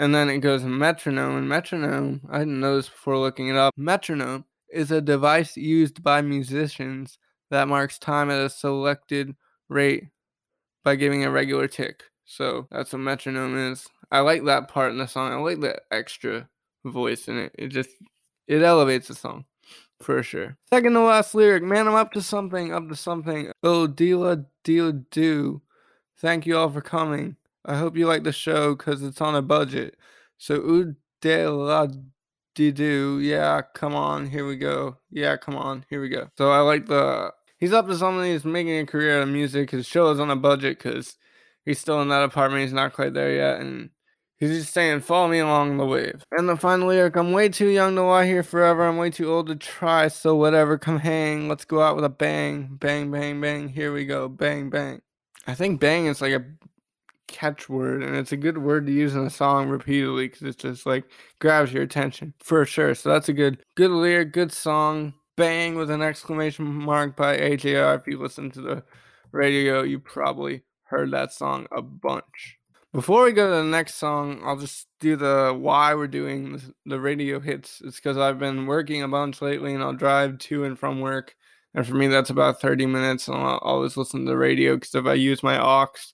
And 0.00 0.14
then 0.14 0.30
it 0.30 0.38
goes 0.38 0.64
metronome. 0.64 1.36
And 1.36 1.46
metronome, 1.46 2.22
I 2.30 2.38
didn't 2.38 2.58
know 2.58 2.76
this 2.76 2.88
before 2.88 3.18
looking 3.18 3.48
it 3.48 3.56
up. 3.56 3.74
Metronome 3.76 4.46
is 4.72 4.90
a 4.90 5.02
device 5.02 5.58
used 5.58 6.02
by 6.02 6.22
musicians 6.22 7.18
that 7.50 7.68
marks 7.68 7.98
time 7.98 8.30
at 8.30 8.40
a 8.40 8.48
selected 8.48 9.36
rate 9.68 10.04
by 10.84 10.96
giving 10.96 11.22
a 11.22 11.30
regular 11.30 11.68
tick. 11.68 12.04
So 12.24 12.66
that's 12.70 12.94
what 12.94 13.00
metronome 13.00 13.72
is. 13.72 13.86
I 14.10 14.20
like 14.20 14.46
that 14.46 14.68
part 14.68 14.92
in 14.92 14.96
the 14.96 15.06
song. 15.06 15.32
I 15.32 15.36
like 15.36 15.60
the 15.60 15.78
extra 15.90 16.48
voice 16.86 17.28
in 17.28 17.36
it. 17.36 17.54
It 17.58 17.68
just 17.68 17.90
it 18.48 18.62
elevates 18.62 19.08
the 19.08 19.14
song 19.14 19.44
for 20.00 20.22
sure. 20.22 20.56
Second 20.72 20.94
to 20.94 21.00
last 21.00 21.34
lyric, 21.34 21.62
man, 21.62 21.86
I'm 21.86 21.94
up 21.94 22.12
to 22.12 22.22
something, 22.22 22.72
up 22.72 22.88
to 22.88 22.96
something. 22.96 23.52
Oh, 23.62 23.86
deala 23.86 24.46
deal 24.64 24.92
do. 25.10 25.60
Thank 26.20 26.46
you 26.46 26.56
all 26.56 26.70
for 26.70 26.80
coming. 26.80 27.36
I 27.64 27.76
hope 27.76 27.96
you 27.96 28.06
like 28.06 28.24
the 28.24 28.32
show 28.32 28.74
because 28.74 29.02
it's 29.02 29.20
on 29.20 29.34
a 29.34 29.42
budget. 29.42 29.96
So, 30.38 30.54
ooh, 30.54 30.94
de 31.20 31.46
la 31.48 31.88
do. 32.54 33.20
Yeah, 33.20 33.62
come 33.74 33.94
on, 33.94 34.26
here 34.26 34.46
we 34.46 34.56
go. 34.56 34.98
Yeah, 35.10 35.36
come 35.36 35.56
on, 35.56 35.84
here 35.88 36.00
we 36.00 36.08
go. 36.08 36.28
So, 36.36 36.50
I 36.50 36.60
like 36.60 36.86
the. 36.86 37.32
He's 37.58 37.72
up 37.72 37.86
to 37.88 37.96
something. 37.96 38.24
He's 38.24 38.44
making 38.44 38.78
a 38.78 38.86
career 38.86 39.18
out 39.18 39.22
of 39.22 39.28
music. 39.28 39.70
His 39.70 39.86
show 39.86 40.10
is 40.10 40.20
on 40.20 40.30
a 40.30 40.36
budget 40.36 40.78
because 40.78 41.16
he's 41.64 41.78
still 41.78 42.00
in 42.00 42.08
that 42.08 42.22
apartment. 42.22 42.62
He's 42.62 42.72
not 42.72 42.94
quite 42.94 43.12
there 43.12 43.34
yet. 43.34 43.60
And 43.60 43.90
he's 44.38 44.50
just 44.50 44.72
saying, 44.72 45.00
follow 45.00 45.28
me 45.28 45.40
along 45.40 45.76
the 45.76 45.84
wave. 45.84 46.24
And 46.32 46.48
the 46.48 46.56
final 46.56 46.88
lyric 46.88 47.16
I'm 47.16 47.32
way 47.32 47.50
too 47.50 47.68
young 47.68 47.94
to 47.96 48.02
lie 48.02 48.24
here 48.24 48.42
forever. 48.42 48.88
I'm 48.88 48.96
way 48.96 49.10
too 49.10 49.30
old 49.30 49.48
to 49.48 49.56
try. 49.56 50.08
So, 50.08 50.34
whatever, 50.34 50.78
come 50.78 51.00
hang. 51.00 51.48
Let's 51.48 51.66
go 51.66 51.82
out 51.82 51.96
with 51.96 52.04
a 52.06 52.10
bang. 52.10 52.78
Bang, 52.80 53.10
bang, 53.10 53.40
bang. 53.42 53.68
Here 53.68 53.92
we 53.92 54.06
go. 54.06 54.28
Bang, 54.28 54.70
bang. 54.70 55.02
I 55.46 55.54
think 55.54 55.80
bang 55.80 56.06
is 56.06 56.22
like 56.22 56.32
a 56.32 56.44
catchword 57.30 58.02
and 58.02 58.16
it's 58.16 58.32
a 58.32 58.36
good 58.36 58.58
word 58.58 58.86
to 58.86 58.92
use 58.92 59.14
in 59.14 59.24
a 59.24 59.30
song 59.30 59.68
repeatedly 59.68 60.28
because 60.28 60.42
it's 60.42 60.62
just 60.62 60.84
like 60.84 61.04
grabs 61.38 61.72
your 61.72 61.82
attention 61.82 62.34
for 62.40 62.64
sure. 62.64 62.94
So 62.94 63.08
that's 63.08 63.28
a 63.28 63.32
good 63.32 63.62
good 63.76 63.90
lyric 63.90 64.32
good 64.32 64.52
song. 64.52 65.14
Bang 65.36 65.76
with 65.76 65.90
an 65.90 66.02
exclamation 66.02 66.66
mark 66.66 67.16
by 67.16 67.36
ajr 67.38 67.98
if 67.98 68.06
you 68.06 68.18
listen 68.18 68.50
to 68.50 68.60
the 68.60 68.82
radio 69.32 69.82
you 69.82 69.98
probably 69.98 70.62
heard 70.84 71.12
that 71.12 71.32
song 71.32 71.66
a 71.72 71.80
bunch. 71.80 72.58
Before 72.92 73.24
we 73.24 73.32
go 73.32 73.48
to 73.48 73.56
the 73.62 73.64
next 73.64 73.94
song 73.94 74.42
i'll 74.44 74.58
just 74.58 74.88
do 74.98 75.16
the 75.16 75.56
why 75.58 75.94
we're 75.94 76.08
doing 76.08 76.60
the 76.84 77.00
radio 77.00 77.40
hits. 77.40 77.80
It's 77.84 77.96
because 77.96 78.18
i've 78.18 78.38
been 78.38 78.66
working 78.66 79.02
a 79.02 79.08
bunch 79.08 79.40
lately 79.40 79.72
and 79.72 79.82
i'll 79.82 79.94
drive 79.94 80.38
to 80.38 80.64
and 80.64 80.78
from 80.78 81.00
work 81.00 81.36
and 81.74 81.86
for 81.86 81.94
me 81.94 82.08
that's 82.08 82.30
about 82.30 82.60
30 82.60 82.86
minutes 82.86 83.28
and 83.28 83.36
i'll 83.36 83.58
always 83.58 83.96
listen 83.96 84.24
to 84.24 84.30
the 84.30 84.36
radio 84.36 84.74
because 84.74 84.94
if 84.94 85.06
i 85.06 85.14
use 85.14 85.42
my 85.42 85.58
aux 85.58 86.12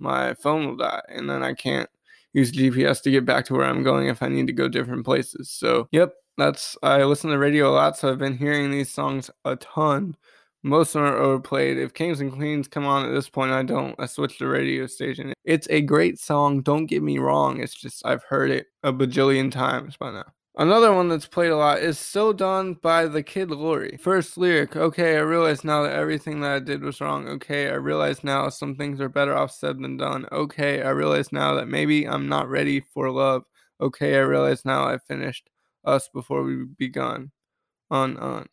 my 0.00 0.34
phone 0.34 0.66
will 0.66 0.76
die 0.76 1.02
and 1.08 1.28
then 1.28 1.42
I 1.42 1.54
can't 1.54 1.88
use 2.32 2.52
GPS 2.52 3.02
to 3.02 3.10
get 3.10 3.24
back 3.24 3.44
to 3.46 3.54
where 3.54 3.66
I'm 3.66 3.82
going 3.82 4.08
if 4.08 4.22
I 4.22 4.28
need 4.28 4.46
to 4.46 4.52
go 4.52 4.68
different 4.68 5.04
places. 5.04 5.50
So, 5.50 5.88
yep, 5.92 6.14
that's 6.38 6.76
I 6.82 7.04
listen 7.04 7.30
to 7.30 7.38
radio 7.38 7.70
a 7.70 7.74
lot, 7.74 7.96
so 7.96 8.10
I've 8.10 8.18
been 8.18 8.36
hearing 8.36 8.70
these 8.70 8.90
songs 8.90 9.30
a 9.44 9.56
ton. 9.56 10.16
Most 10.62 10.94
of 10.94 11.02
them 11.02 11.12
are 11.12 11.16
overplayed. 11.16 11.78
If 11.78 11.94
Kings 11.94 12.20
and 12.20 12.32
Queens 12.32 12.68
come 12.68 12.84
on 12.84 13.06
at 13.06 13.12
this 13.12 13.30
point, 13.30 13.50
I 13.50 13.62
don't. 13.62 13.94
I 13.98 14.06
switch 14.06 14.38
the 14.38 14.46
radio 14.46 14.86
station. 14.86 15.32
It's 15.44 15.66
a 15.70 15.80
great 15.80 16.18
song. 16.18 16.60
Don't 16.60 16.86
get 16.86 17.02
me 17.02 17.18
wrong. 17.18 17.60
It's 17.60 17.74
just 17.74 18.04
I've 18.04 18.22
heard 18.24 18.50
it 18.50 18.66
a 18.82 18.92
bajillion 18.92 19.50
times 19.50 19.96
by 19.96 20.12
now. 20.12 20.32
Another 20.56 20.92
one 20.92 21.08
that's 21.08 21.28
played 21.28 21.52
a 21.52 21.56
lot 21.56 21.78
is 21.78 21.96
So 21.96 22.32
Done 22.32 22.74
by 22.74 23.06
the 23.06 23.22
Kid 23.22 23.50
LAROI. 23.50 24.00
First 24.00 24.36
lyric, 24.36 24.74
okay, 24.74 25.16
I 25.16 25.20
realize 25.20 25.62
now 25.62 25.84
that 25.84 25.94
everything 25.94 26.40
that 26.40 26.50
I 26.50 26.58
did 26.58 26.82
was 26.82 27.00
wrong. 27.00 27.28
Okay, 27.28 27.70
I 27.70 27.74
realize 27.74 28.24
now 28.24 28.48
some 28.48 28.74
things 28.74 29.00
are 29.00 29.08
better 29.08 29.36
off 29.36 29.52
said 29.52 29.78
than 29.78 29.96
done. 29.96 30.26
Okay, 30.32 30.82
I 30.82 30.90
realize 30.90 31.30
now 31.30 31.54
that 31.54 31.68
maybe 31.68 32.04
I'm 32.06 32.28
not 32.28 32.48
ready 32.48 32.80
for 32.80 33.10
love. 33.10 33.44
Okay, 33.80 34.16
I 34.16 34.20
realize 34.20 34.64
now 34.64 34.88
I 34.88 34.98
finished 34.98 35.48
us 35.84 36.08
before 36.12 36.42
we 36.42 36.64
begun. 36.76 37.30
On, 37.92 38.16
on. 38.16 38.48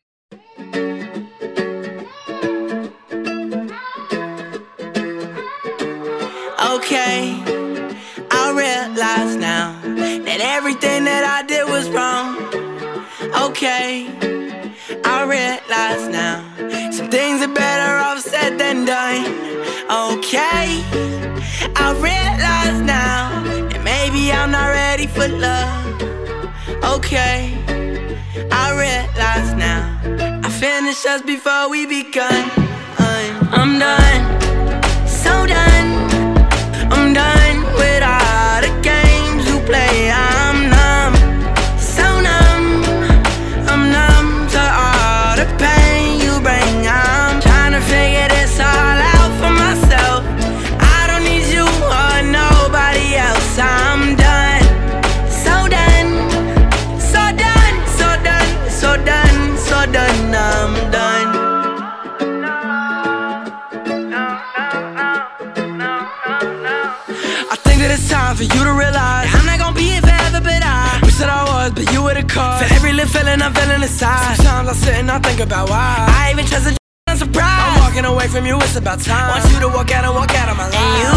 Okay, 6.75 7.43
I 8.31 8.53
realize 8.55 9.35
now 9.35 9.79
that 9.83 10.39
everything 10.41 10.96
Okay, 13.57 14.05
I 15.03 15.23
realize 15.25 16.07
now 16.09 16.45
some 16.91 17.09
things 17.09 17.41
are 17.41 17.51
better 17.51 17.97
off 18.05 18.19
said 18.19 18.59
than 18.59 18.85
done. 18.85 19.25
Okay, 19.89 20.85
I 21.75 21.87
realize 21.97 22.79
now 22.81 23.41
that 23.69 23.81
maybe 23.83 24.31
I'm 24.31 24.51
not 24.51 24.67
ready 24.67 25.07
for 25.07 25.27
love. 25.27 25.85
Okay, 26.97 27.57
I 28.51 28.65
realize 28.77 29.51
now 29.55 30.01
I 30.45 30.49
finished 30.51 31.07
us 31.07 31.23
before 31.23 31.67
we 31.67 31.87
begun. 31.87 32.51
I'm 33.49 33.79
done, 33.79 33.96
you 71.91 72.03
were 72.03 72.13
the 72.13 72.23
cause. 72.23 72.61
For 72.61 72.73
every 72.75 72.93
little 72.93 73.11
feeling 73.11 73.41
I'm 73.41 73.53
feeling 73.53 73.81
inside. 73.81 74.35
Sometimes 74.35 74.69
I 74.69 74.73
sit 74.73 74.95
and 74.95 75.11
I 75.11 75.19
think 75.19 75.39
about 75.39 75.69
why 75.69 76.05
I 76.09 76.31
even 76.31 76.45
trust 76.45 76.67
a 76.67 76.77
I'm 77.07 77.17
surprised. 77.17 77.63
I'm 77.63 77.79
walking 77.79 78.05
away 78.05 78.27
from 78.27 78.45
you, 78.45 78.57
it's 78.57 78.75
about 78.75 78.99
time. 78.99 79.29
Want 79.29 79.51
you 79.53 79.59
to 79.61 79.69
walk 79.69 79.91
out 79.91 80.03
and 80.05 80.13
walk 80.13 80.33
out 80.35 80.49
of 80.49 80.57
my 80.57 80.67
life. 80.67 80.75
And 80.75 80.93
you, 81.03 81.13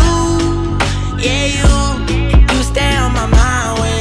yeah, 1.26 1.46
you, 1.56 2.54
you 2.54 2.62
stay 2.62 2.96
on 2.96 3.12
my 3.12 3.26
mind 3.26 3.99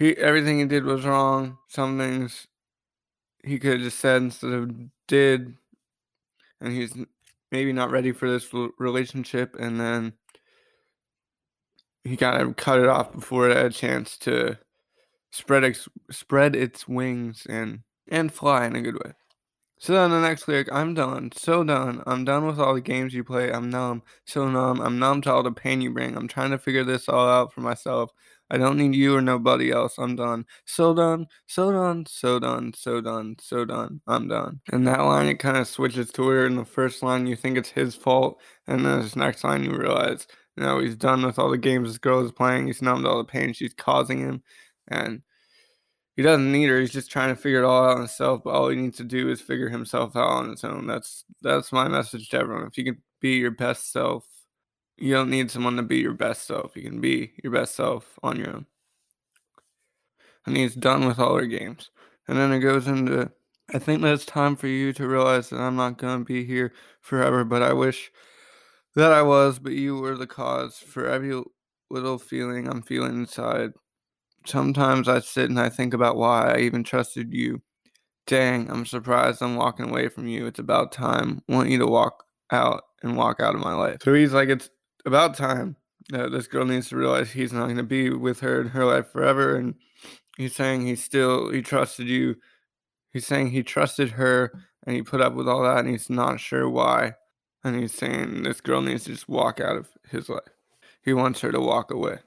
he 0.00 0.16
everything 0.16 0.58
he 0.58 0.64
did 0.64 0.84
was 0.84 1.04
wrong. 1.04 1.58
Some 1.68 1.98
things 1.98 2.48
he 3.44 3.58
could 3.58 3.74
have 3.74 3.82
just 3.82 4.00
said 4.00 4.22
instead 4.22 4.52
of 4.52 4.70
did, 5.06 5.54
and 6.60 6.72
he's 6.72 6.94
maybe 7.52 7.72
not 7.72 7.90
ready 7.90 8.10
for 8.12 8.28
this 8.28 8.48
relationship. 8.78 9.54
And 9.58 9.78
then 9.78 10.14
he 12.02 12.16
kind 12.16 12.40
of 12.40 12.56
cut 12.56 12.80
it 12.80 12.88
off 12.88 13.12
before 13.12 13.50
it 13.50 13.56
had 13.56 13.66
a 13.66 13.70
chance 13.70 14.16
to 14.18 14.58
spread 15.32 15.64
its 15.64 15.86
spread 16.10 16.56
its 16.56 16.88
wings 16.88 17.46
and 17.48 17.80
and 18.08 18.32
fly 18.32 18.66
in 18.66 18.76
a 18.76 18.82
good 18.82 18.96
way. 19.04 19.12
So 19.80 19.94
then 19.94 20.10
the 20.10 20.20
next 20.20 20.46
lyric, 20.46 20.68
I'm 20.70 20.92
done, 20.92 21.30
so 21.34 21.64
done. 21.64 22.02
I'm 22.06 22.26
done 22.26 22.46
with 22.46 22.58
all 22.60 22.74
the 22.74 22.82
games 22.82 23.14
you 23.14 23.24
play. 23.24 23.50
I'm 23.50 23.70
numb, 23.70 24.02
so 24.26 24.46
numb. 24.46 24.78
I'm 24.78 24.98
numb 24.98 25.22
to 25.22 25.32
all 25.32 25.42
the 25.42 25.52
pain 25.52 25.80
you 25.80 25.90
bring. 25.90 26.18
I'm 26.18 26.28
trying 26.28 26.50
to 26.50 26.58
figure 26.58 26.84
this 26.84 27.08
all 27.08 27.26
out 27.26 27.54
for 27.54 27.62
myself. 27.62 28.10
I 28.50 28.58
don't 28.58 28.76
need 28.76 28.94
you 28.94 29.16
or 29.16 29.22
nobody 29.22 29.70
else. 29.70 29.96
I'm 29.96 30.16
done. 30.16 30.44
So 30.66 30.92
done, 30.92 31.28
so 31.46 31.72
done, 31.72 32.04
so 32.06 32.38
done, 32.38 32.74
so 32.76 33.00
done, 33.00 33.36
so 33.40 33.64
done. 33.64 34.02
I'm 34.06 34.28
done. 34.28 34.60
And 34.70 34.86
that 34.86 35.00
line, 35.00 35.28
it 35.28 35.38
kind 35.38 35.56
of 35.56 35.66
switches 35.66 36.10
to 36.12 36.26
where 36.26 36.44
in 36.44 36.56
the 36.56 36.64
first 36.66 37.02
line 37.02 37.26
you 37.26 37.34
think 37.34 37.56
it's 37.56 37.70
his 37.70 37.94
fault, 37.94 38.38
and 38.66 38.84
then 38.84 39.00
this 39.00 39.16
next 39.16 39.44
line 39.44 39.64
you 39.64 39.74
realize, 39.74 40.26
you 40.58 40.62
know, 40.62 40.80
he's 40.80 40.96
done 40.96 41.24
with 41.24 41.38
all 41.38 41.48
the 41.48 41.56
games 41.56 41.88
this 41.88 41.96
girl 41.96 42.22
is 42.22 42.32
playing. 42.32 42.66
He's 42.66 42.82
numb 42.82 43.04
to 43.04 43.08
all 43.08 43.18
the 43.18 43.24
pain 43.24 43.54
she's 43.54 43.72
causing 43.72 44.18
him, 44.18 44.42
and 44.88 45.22
he 46.16 46.22
doesn't 46.22 46.52
need 46.52 46.68
her. 46.68 46.80
He's 46.80 46.92
just 46.92 47.10
trying 47.10 47.34
to 47.34 47.40
figure 47.40 47.62
it 47.62 47.66
all 47.66 47.84
out 47.90 47.98
himself. 47.98 48.42
But 48.44 48.50
all 48.50 48.68
he 48.68 48.76
needs 48.76 48.98
to 48.98 49.04
do 49.04 49.30
is 49.30 49.40
figure 49.40 49.68
himself 49.68 50.16
out 50.16 50.28
on 50.28 50.50
his 50.50 50.64
own. 50.64 50.86
That's 50.86 51.24
that's 51.42 51.72
my 51.72 51.88
message 51.88 52.28
to 52.30 52.38
everyone. 52.38 52.66
If 52.66 52.78
you 52.78 52.84
can 52.84 53.02
be 53.20 53.36
your 53.36 53.50
best 53.52 53.92
self, 53.92 54.26
you 54.96 55.14
don't 55.14 55.30
need 55.30 55.50
someone 55.50 55.76
to 55.76 55.82
be 55.82 55.98
your 55.98 56.14
best 56.14 56.46
self. 56.46 56.76
You 56.76 56.82
can 56.82 57.00
be 57.00 57.32
your 57.42 57.52
best 57.52 57.74
self 57.74 58.18
on 58.22 58.38
your 58.38 58.50
own. 58.50 58.66
And 60.46 60.56
he's 60.56 60.74
done 60.74 61.06
with 61.06 61.18
all 61.18 61.36
her 61.36 61.46
games. 61.46 61.90
And 62.28 62.38
then 62.38 62.52
it 62.52 62.60
goes 62.60 62.86
into 62.86 63.30
I 63.72 63.78
think 63.78 64.02
that 64.02 64.14
it's 64.14 64.24
time 64.24 64.56
for 64.56 64.66
you 64.66 64.92
to 64.94 65.06
realize 65.06 65.50
that 65.50 65.60
I'm 65.60 65.76
not 65.76 65.98
gonna 65.98 66.24
be 66.24 66.44
here 66.44 66.72
forever, 67.00 67.44
but 67.44 67.62
I 67.62 67.72
wish 67.72 68.10
that 68.96 69.12
I 69.12 69.22
was, 69.22 69.58
but 69.58 69.72
you 69.72 69.96
were 69.96 70.16
the 70.16 70.26
cause 70.26 70.78
for 70.78 71.06
every 71.06 71.40
little 71.88 72.18
feeling 72.18 72.68
I'm 72.68 72.82
feeling 72.82 73.14
inside. 73.14 73.72
Sometimes 74.46 75.08
I 75.08 75.20
sit 75.20 75.50
and 75.50 75.60
I 75.60 75.68
think 75.68 75.94
about 75.94 76.16
why 76.16 76.54
I 76.54 76.58
even 76.60 76.82
trusted 76.82 77.32
you. 77.32 77.60
Dang, 78.26 78.70
I'm 78.70 78.86
surprised 78.86 79.42
I'm 79.42 79.56
walking 79.56 79.90
away 79.90 80.08
from 80.08 80.28
you. 80.28 80.46
It's 80.46 80.58
about 80.58 80.92
time. 80.92 81.42
want 81.48 81.68
you 81.68 81.78
to 81.78 81.86
walk 81.86 82.24
out 82.50 82.84
and 83.02 83.16
walk 83.16 83.40
out 83.40 83.54
of 83.54 83.60
my 83.60 83.74
life. 83.74 83.98
So 84.02 84.14
he's 84.14 84.32
like, 84.32 84.48
it's 84.48 84.70
about 85.04 85.34
time 85.34 85.76
that 86.10 86.32
this 86.32 86.46
girl 86.46 86.64
needs 86.64 86.88
to 86.88 86.96
realize 86.96 87.30
he's 87.30 87.52
not 87.52 87.64
going 87.64 87.76
to 87.76 87.82
be 87.82 88.10
with 88.10 88.40
her 88.40 88.60
in 88.60 88.68
her 88.68 88.84
life 88.84 89.10
forever. 89.10 89.56
And 89.56 89.74
he's 90.36 90.54
saying 90.54 90.86
he 90.86 90.96
still, 90.96 91.50
he 91.50 91.62
trusted 91.62 92.08
you. 92.08 92.36
He's 93.12 93.26
saying 93.26 93.50
he 93.50 93.62
trusted 93.62 94.10
her 94.12 94.52
and 94.86 94.96
he 94.96 95.02
put 95.02 95.20
up 95.20 95.34
with 95.34 95.48
all 95.48 95.62
that 95.62 95.78
and 95.78 95.88
he's 95.88 96.10
not 96.10 96.40
sure 96.40 96.68
why. 96.68 97.14
And 97.62 97.78
he's 97.78 97.92
saying 97.92 98.42
this 98.42 98.60
girl 98.60 98.80
needs 98.80 99.04
to 99.04 99.10
just 99.10 99.28
walk 99.28 99.60
out 99.60 99.76
of 99.76 99.88
his 100.08 100.28
life. 100.28 100.40
He 101.02 101.12
wants 101.12 101.40
her 101.40 101.52
to 101.52 101.60
walk 101.60 101.90
away. 101.90 102.18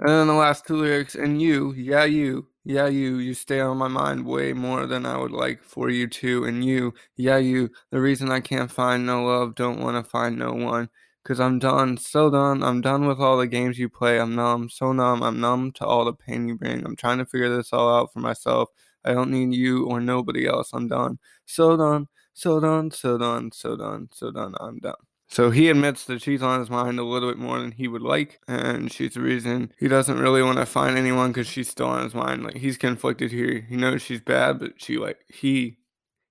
And 0.00 0.08
then 0.08 0.26
the 0.28 0.34
last 0.34 0.66
two 0.66 0.76
lyrics, 0.76 1.14
and 1.14 1.40
you, 1.42 1.72
yeah, 1.74 2.04
you, 2.04 2.48
yeah, 2.64 2.86
you, 2.86 3.18
you 3.18 3.34
stay 3.34 3.60
on 3.60 3.76
my 3.76 3.88
mind 3.88 4.24
way 4.26 4.52
more 4.54 4.86
than 4.86 5.04
I 5.06 5.18
would 5.18 5.30
like 5.30 5.62
for 5.62 5.90
you 5.90 6.06
to. 6.08 6.44
And 6.44 6.64
you, 6.64 6.94
yeah, 7.16 7.36
you, 7.36 7.70
the 7.90 8.00
reason 8.00 8.30
I 8.30 8.40
can't 8.40 8.70
find 8.72 9.04
no 9.06 9.24
love, 9.26 9.54
don't 9.54 9.78
want 9.80 10.02
to 10.02 10.10
find 10.10 10.38
no 10.38 10.52
one. 10.54 10.88
Cause 11.22 11.38
I'm 11.38 11.58
done, 11.58 11.98
so 11.98 12.30
done. 12.30 12.62
I'm 12.62 12.80
done 12.80 13.06
with 13.06 13.20
all 13.20 13.36
the 13.36 13.46
games 13.46 13.78
you 13.78 13.90
play. 13.90 14.18
I'm 14.18 14.34
numb, 14.34 14.70
so 14.70 14.92
numb. 14.92 15.22
I'm 15.22 15.38
numb 15.38 15.70
to 15.72 15.84
all 15.86 16.06
the 16.06 16.14
pain 16.14 16.48
you 16.48 16.56
bring. 16.56 16.84
I'm 16.86 16.96
trying 16.96 17.18
to 17.18 17.26
figure 17.26 17.54
this 17.54 17.72
all 17.74 17.94
out 17.94 18.10
for 18.12 18.20
myself. 18.20 18.70
I 19.04 19.12
don't 19.12 19.30
need 19.30 19.54
you 19.54 19.86
or 19.86 20.00
nobody 20.00 20.46
else. 20.46 20.72
I'm 20.72 20.88
done. 20.88 21.18
So 21.44 21.76
done, 21.76 22.08
so 22.32 22.58
done, 22.58 22.90
so 22.90 23.18
done, 23.18 23.52
so 23.52 23.76
done, 23.76 24.08
so 24.12 24.30
done. 24.30 24.54
I'm 24.60 24.78
done. 24.78 25.09
So 25.30 25.50
he 25.50 25.68
admits 25.68 26.06
that 26.06 26.20
she's 26.20 26.42
on 26.42 26.58
his 26.58 26.70
mind 26.70 26.98
a 26.98 27.04
little 27.04 27.30
bit 27.30 27.38
more 27.38 27.60
than 27.60 27.70
he 27.70 27.86
would 27.86 28.02
like, 28.02 28.40
and 28.48 28.92
she's 28.92 29.14
the 29.14 29.20
reason 29.20 29.72
he 29.78 29.86
doesn't 29.86 30.18
really 30.18 30.42
want 30.42 30.58
to 30.58 30.66
find 30.66 30.98
anyone 30.98 31.30
because 31.30 31.46
she's 31.46 31.68
still 31.68 31.86
on 31.86 32.02
his 32.02 32.14
mind. 32.14 32.42
Like 32.42 32.56
he's 32.56 32.76
conflicted 32.76 33.30
here. 33.30 33.64
He 33.68 33.76
knows 33.76 34.02
she's 34.02 34.20
bad, 34.20 34.58
but 34.58 34.82
she 34.82 34.98
like 34.98 35.18
he 35.28 35.78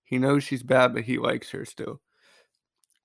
he 0.04 0.18
knows 0.18 0.44
she's 0.44 0.64
bad, 0.64 0.94
but 0.94 1.04
he 1.04 1.18
likes 1.18 1.52
her 1.52 1.64
still. 1.64 2.02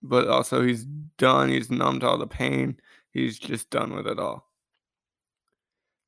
But 0.03 0.27
also 0.27 0.63
he's 0.63 0.85
done. 0.85 1.49
He's 1.51 1.71
numb 1.71 2.01
to 2.01 2.09
all 2.09 2.19
the 2.19 2.27
pain. 2.27 2.81
He's 3.13 3.39
just 3.39 3.71
done 3.71 3.95
with 3.95 4.09
it 4.09 4.19
all. 4.19 4.51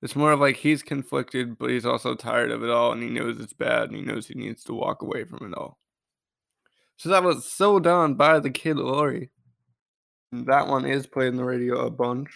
It's 0.03 0.17
more 0.17 0.33
of 0.33 0.41
like 0.41 0.57
he's 0.57 0.83
conflicted, 0.83 1.59
but 1.59 1.71
he's 1.71 1.87
also 1.87 2.17
tired 2.17 2.51
of 2.51 2.65
it 2.65 2.71
all, 2.71 2.91
and 2.91 3.05
he 3.05 3.09
knows 3.09 3.39
it's 3.39 3.53
bad, 3.53 3.85
and 3.85 3.97
he 3.97 4.03
knows 4.03 4.27
he 4.27 4.35
needs 4.35 4.65
to 4.65 4.75
walk 4.75 5.03
away 5.03 5.25
from 5.25 5.53
it 5.53 5.57
all. 5.57 5.79
So 6.97 7.09
that 7.11 7.23
was 7.23 7.51
so 7.51 7.79
done 7.79 8.15
by 8.15 8.41
the 8.41 8.51
kid 8.51 8.79
LAROI. 8.79 9.29
That 10.33 10.67
one 10.67 10.85
is 10.85 11.07
played 11.07 11.29
in 11.29 11.37
the 11.37 11.45
radio 11.45 11.87
a 11.87 11.91
bunch. 11.91 12.31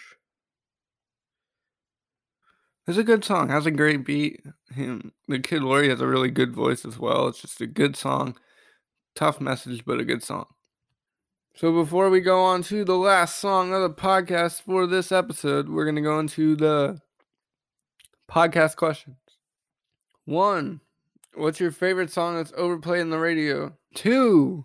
It's 2.87 2.99
a 2.99 3.05
good 3.05 3.25
song. 3.25 3.51
Has 3.51 3.67
a 3.67 3.71
great 3.71 4.05
beat. 4.05 4.43
Him, 4.75 5.13
the 5.29 5.39
kid 5.39 5.63
LAROI 5.63 5.91
has 5.91 6.01
a 6.01 6.07
really 6.07 6.31
good 6.31 6.55
voice 6.55 6.85
as 6.85 6.99
well. 6.99 7.29
It's 7.29 7.43
just 7.43 7.61
a 7.61 7.67
good 7.67 7.97
song. 7.97 8.37
Tough 9.15 9.41
message, 9.41 9.85
but 9.85 10.01
a 10.01 10.05
good 10.05 10.23
song. 10.23 10.47
So 11.55 11.73
before 11.73 12.11
we 12.11 12.21
go 12.21 12.43
on 12.43 12.63
to 12.65 12.85
the 12.85 12.97
last 12.97 13.39
song 13.39 13.75
of 13.75 13.83
the 13.83 13.91
podcast 13.91 14.63
for 14.63 14.87
this 14.87 15.13
episode, 15.13 15.69
we're 15.69 15.85
gonna 15.85 16.01
go 16.01 16.19
into 16.19 16.57
the 16.57 17.01
podcast 18.31 18.77
questions. 18.77 19.17
One, 20.25 20.81
what's 21.35 21.61
your 21.61 21.73
favorite 21.73 22.11
song 22.11 22.37
that's 22.37 22.53
overplayed 22.57 23.01
in 23.01 23.11
the 23.11 23.19
radio? 23.19 23.77
Two, 23.95 24.65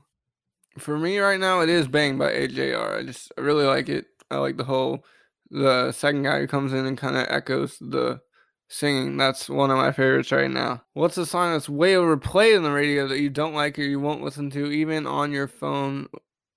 for 0.77 0.97
me 0.97 1.19
right 1.19 1.39
now, 1.39 1.61
it 1.61 1.69
is 1.69 1.87
"Bang" 1.87 2.17
by 2.17 2.31
AJR. 2.31 2.99
I 2.99 3.03
just 3.03 3.31
I 3.37 3.41
really 3.41 3.65
like 3.65 3.89
it. 3.89 4.07
I 4.29 4.37
like 4.37 4.57
the 4.57 4.63
whole 4.63 5.05
the 5.49 5.91
second 5.91 6.23
guy 6.23 6.39
who 6.39 6.47
comes 6.47 6.73
in 6.73 6.85
and 6.85 6.97
kind 6.97 7.15
of 7.15 7.27
echoes 7.29 7.77
the 7.79 8.21
singing. 8.67 9.17
That's 9.17 9.49
one 9.49 9.71
of 9.71 9.77
my 9.77 9.91
favorites 9.91 10.31
right 10.31 10.49
now. 10.49 10.83
What's 10.93 11.17
a 11.17 11.25
song 11.25 11.53
that's 11.53 11.69
way 11.69 11.95
overplayed 11.95 12.55
in 12.55 12.63
the 12.63 12.71
radio 12.71 13.07
that 13.07 13.19
you 13.19 13.29
don't 13.29 13.53
like 13.53 13.77
or 13.77 13.83
you 13.83 13.99
won't 13.99 14.23
listen 14.23 14.49
to 14.51 14.71
even 14.71 15.05
on 15.07 15.31
your 15.31 15.47
phone 15.47 16.07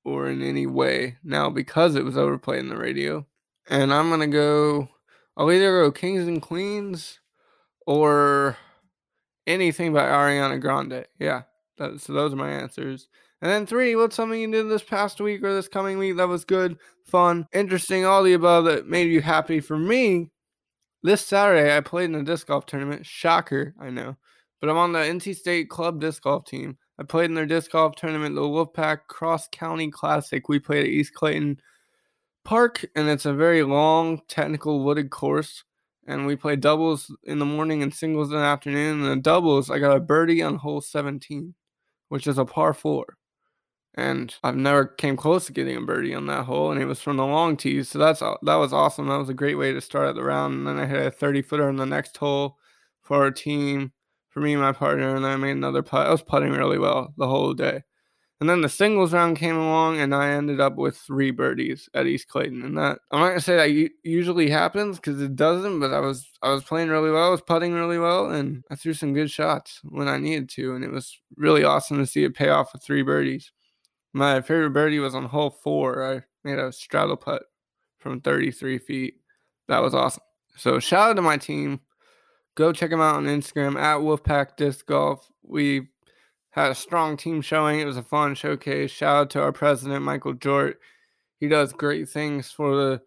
or 0.05 0.29
in 0.29 0.43
any 0.43 0.67
way 0.67 1.19
now 1.23 1.51
because 1.51 1.95
it 1.95 2.05
was 2.05 2.17
overplayed 2.17 2.61
in 2.61 2.69
the 2.69 2.79
radio? 2.79 3.27
And 3.69 3.93
I'm 3.93 4.11
gonna 4.11 4.27
go. 4.27 4.89
I'll 5.37 5.53
either 5.53 5.83
go 5.83 5.93
Kings 5.93 6.27
and 6.27 6.43
Queens 6.43 7.21
or 7.87 8.57
anything 9.47 9.93
by 9.93 10.03
Ariana 10.03 10.61
Grande. 10.61 11.07
Yeah, 11.19 11.43
that, 11.77 12.01
so 12.01 12.13
those 12.13 12.33
are 12.33 12.37
my 12.37 12.51
answers. 12.51 13.09
And 13.41 13.51
then 13.51 13.67
three, 13.67 13.95
what's 13.95 14.17
something 14.17 14.41
you 14.41 14.51
did 14.51 14.69
this 14.69 14.83
past 14.83 15.21
week 15.21 15.45
or 15.45 15.55
this 15.55 15.69
coming 15.69 15.99
week 15.99 16.17
that 16.17 16.29
was 16.29 16.45
good, 16.45 16.77
fun, 17.05 17.47
interesting, 17.53 18.05
all 18.05 18.23
the 18.25 18.33
above 18.33 18.65
that 18.65 18.89
made 18.89 19.13
you 19.13 19.21
happy? 19.21 19.61
For 19.61 19.79
me, 19.79 20.31
this 21.05 21.25
Saturday 21.25 21.77
I 21.77 21.81
played 21.81 22.11
in 22.11 22.17
a 22.17 22.25
disc 22.25 22.49
golf 22.49 22.67
tournament. 22.67 23.07
Shocker, 23.07 23.75
I 23.81 23.91
know. 23.91 24.17
But 24.61 24.71
I'm 24.71 24.77
on 24.77 24.93
the 24.93 24.99
NC 24.99 25.37
State 25.37 25.71
Club 25.71 26.01
disc 26.01 26.23
golf 26.25 26.47
team. 26.47 26.79
I 26.99 27.05
played 27.05 27.27
in 27.27 27.35
their 27.35 27.47
disc 27.47 27.71
golf 27.71 27.95
tournament, 27.95 28.35
the 28.35 28.41
Wolfpack 28.41 29.07
Cross 29.07 29.51
County 29.53 29.89
Classic. 29.89 30.49
We 30.49 30.59
played 30.59 30.85
at 30.85 30.91
East 30.91 31.15
Clayton 31.15 31.61
Park, 32.45 32.85
and 32.97 33.09
it's 33.09 33.25
a 33.27 33.33
very 33.33 33.63
long, 33.63 34.21
technical, 34.27 34.83
wooded 34.83 35.11
course. 35.11 35.63
and 36.09 36.27
we 36.27 36.35
played 36.35 36.61
doubles 36.61 37.15
in 37.25 37.39
the 37.39 37.45
morning 37.45 37.83
and 37.83 37.95
singles 37.95 38.31
in 38.31 38.39
the 38.39 38.43
afternoon. 38.43 39.03
And 39.03 39.11
the 39.13 39.23
doubles, 39.23 39.71
I 39.71 39.79
got 39.79 39.97
a 39.97 40.01
birdie 40.01 40.43
on 40.43 40.57
hole 40.57 40.81
17, 40.81 41.55
which 42.09 42.27
is 42.27 42.39
a 42.39 42.45
par 42.47 42.73
four. 42.73 43.18
And 43.99 44.35
I've 44.45 44.57
never 44.57 44.87
came 44.87 45.17
close 45.17 45.47
to 45.47 45.53
getting 45.53 45.77
a 45.77 45.81
birdie 45.81 46.15
on 46.15 46.27
that 46.27 46.45
hole, 46.45 46.71
and 46.71 46.81
it 46.81 46.87
was 46.87 47.01
from 47.01 47.17
the 47.17 47.27
long 47.27 47.57
tee. 47.57 47.83
So 47.83 47.99
that's 47.99 48.21
that 48.21 48.55
was 48.55 48.73
awesome. 48.73 49.09
That 49.09 49.19
was 49.19 49.29
a 49.29 49.35
great 49.35 49.57
way 49.57 49.73
to 49.73 49.81
start 49.81 50.07
out 50.07 50.15
the 50.15 50.23
round. 50.23 50.55
And 50.55 50.67
then 50.67 50.79
I 50.79 50.87
hit 50.87 51.07
a 51.07 51.11
30 51.11 51.43
footer 51.43 51.69
on 51.69 51.77
the 51.77 51.87
next 51.87 52.17
hole 52.17 52.59
for 53.03 53.17
our 53.23 53.31
team, 53.33 53.93
for 54.31 54.41
me 54.41 54.53
and 54.53 54.63
my 54.63 54.73
partner, 54.73 55.17
and 55.17 55.27
I 55.27 55.37
made 55.37 55.53
another 55.53 55.83
putt. 55.83 56.07
I 56.07 56.11
was 56.13 56.23
putting 56.23 56.53
really 56.53 56.79
well 56.79 57.13
the 57.19 57.27
whole 57.29 57.55
day. 57.55 57.83
And 58.41 58.49
then 58.49 58.61
the 58.61 58.69
singles 58.69 59.13
round 59.13 59.37
came 59.37 59.57
along, 59.57 59.99
and 59.99 60.15
I 60.15 60.31
ended 60.31 60.61
up 60.61 60.77
with 60.77 60.97
three 60.97 61.33
birdies 61.33 61.89
at 61.95 62.07
East 62.07 62.29
Clayton. 62.29 62.63
And 62.63 62.79
that 62.79 63.01
I'm 63.11 63.19
not 63.21 63.29
gonna 63.31 63.41
say 63.41 63.57
that 63.57 63.91
usually 64.05 64.49
happens 64.49 64.97
because 64.99 65.21
it 65.21 65.35
doesn't. 65.35 65.81
But 65.81 65.93
I 65.93 65.99
was 66.01 66.29
I 66.43 66.51
was 66.53 66.63
playing 66.65 66.89
really 66.91 67.11
well, 67.11 67.27
I 67.27 67.31
was 67.31 67.43
putting 67.43 67.75
really 67.75 67.99
well, 67.99 68.31
and 68.31 68.63
I 68.71 68.77
threw 68.77 68.95
some 68.95 69.13
good 69.15 69.31
shots 69.31 69.81
when 69.85 70.07
I 70.09 70.19
needed 70.19 70.49
to, 70.51 70.75
and 70.77 70.85
it 70.85 70.93
was 70.93 71.19
really 71.37 71.65
awesome 71.65 71.99
to 71.99 72.07
see 72.07 72.23
it 72.25 72.35
pay 72.37 72.51
off 72.51 72.73
with 72.73 72.83
three 72.85 73.03
birdies. 73.03 73.51
My 74.13 74.41
favorite 74.41 74.71
birdie 74.71 74.99
was 74.99 75.15
on 75.15 75.27
hole 75.27 75.51
four. 75.51 76.05
I 76.05 76.23
made 76.45 76.59
a 76.59 76.73
straddle 76.73 77.17
putt 77.17 77.43
from 77.99 78.21
33 78.21 78.79
feet. 78.79 79.15
That 79.69 79.83
was 79.83 79.95
awesome. 79.95 80.23
So 80.57 80.79
shout 80.81 81.11
out 81.11 81.17
to 81.17 81.23
my 81.23 81.37
team. 81.37 81.81
Go 82.55 82.73
check 82.73 82.91
them 82.91 83.01
out 83.01 83.17
on 83.17 83.27
Instagram 83.27 83.77
at 83.77 83.99
Wolfpack 83.99 84.57
Disc 84.57 84.87
Golf. 84.87 85.31
We 85.43 85.89
had 86.51 86.73
a 86.73 86.75
strong 86.75 87.17
team 87.17 87.41
showing. 87.41 87.79
It 87.79 87.85
was 87.85 87.97
a 87.97 88.03
fun 88.03 88.35
showcase. 88.35 88.91
Shout 88.91 89.17
out 89.17 89.31
to 89.31 89.43
our 89.43 89.53
president, 89.53 90.05
Michael 90.05 90.35
Jort. 90.35 90.75
He 91.39 91.47
does 91.47 91.73
great 91.73 92.09
things 92.09 92.51
for 92.51 92.75
the 92.75 93.03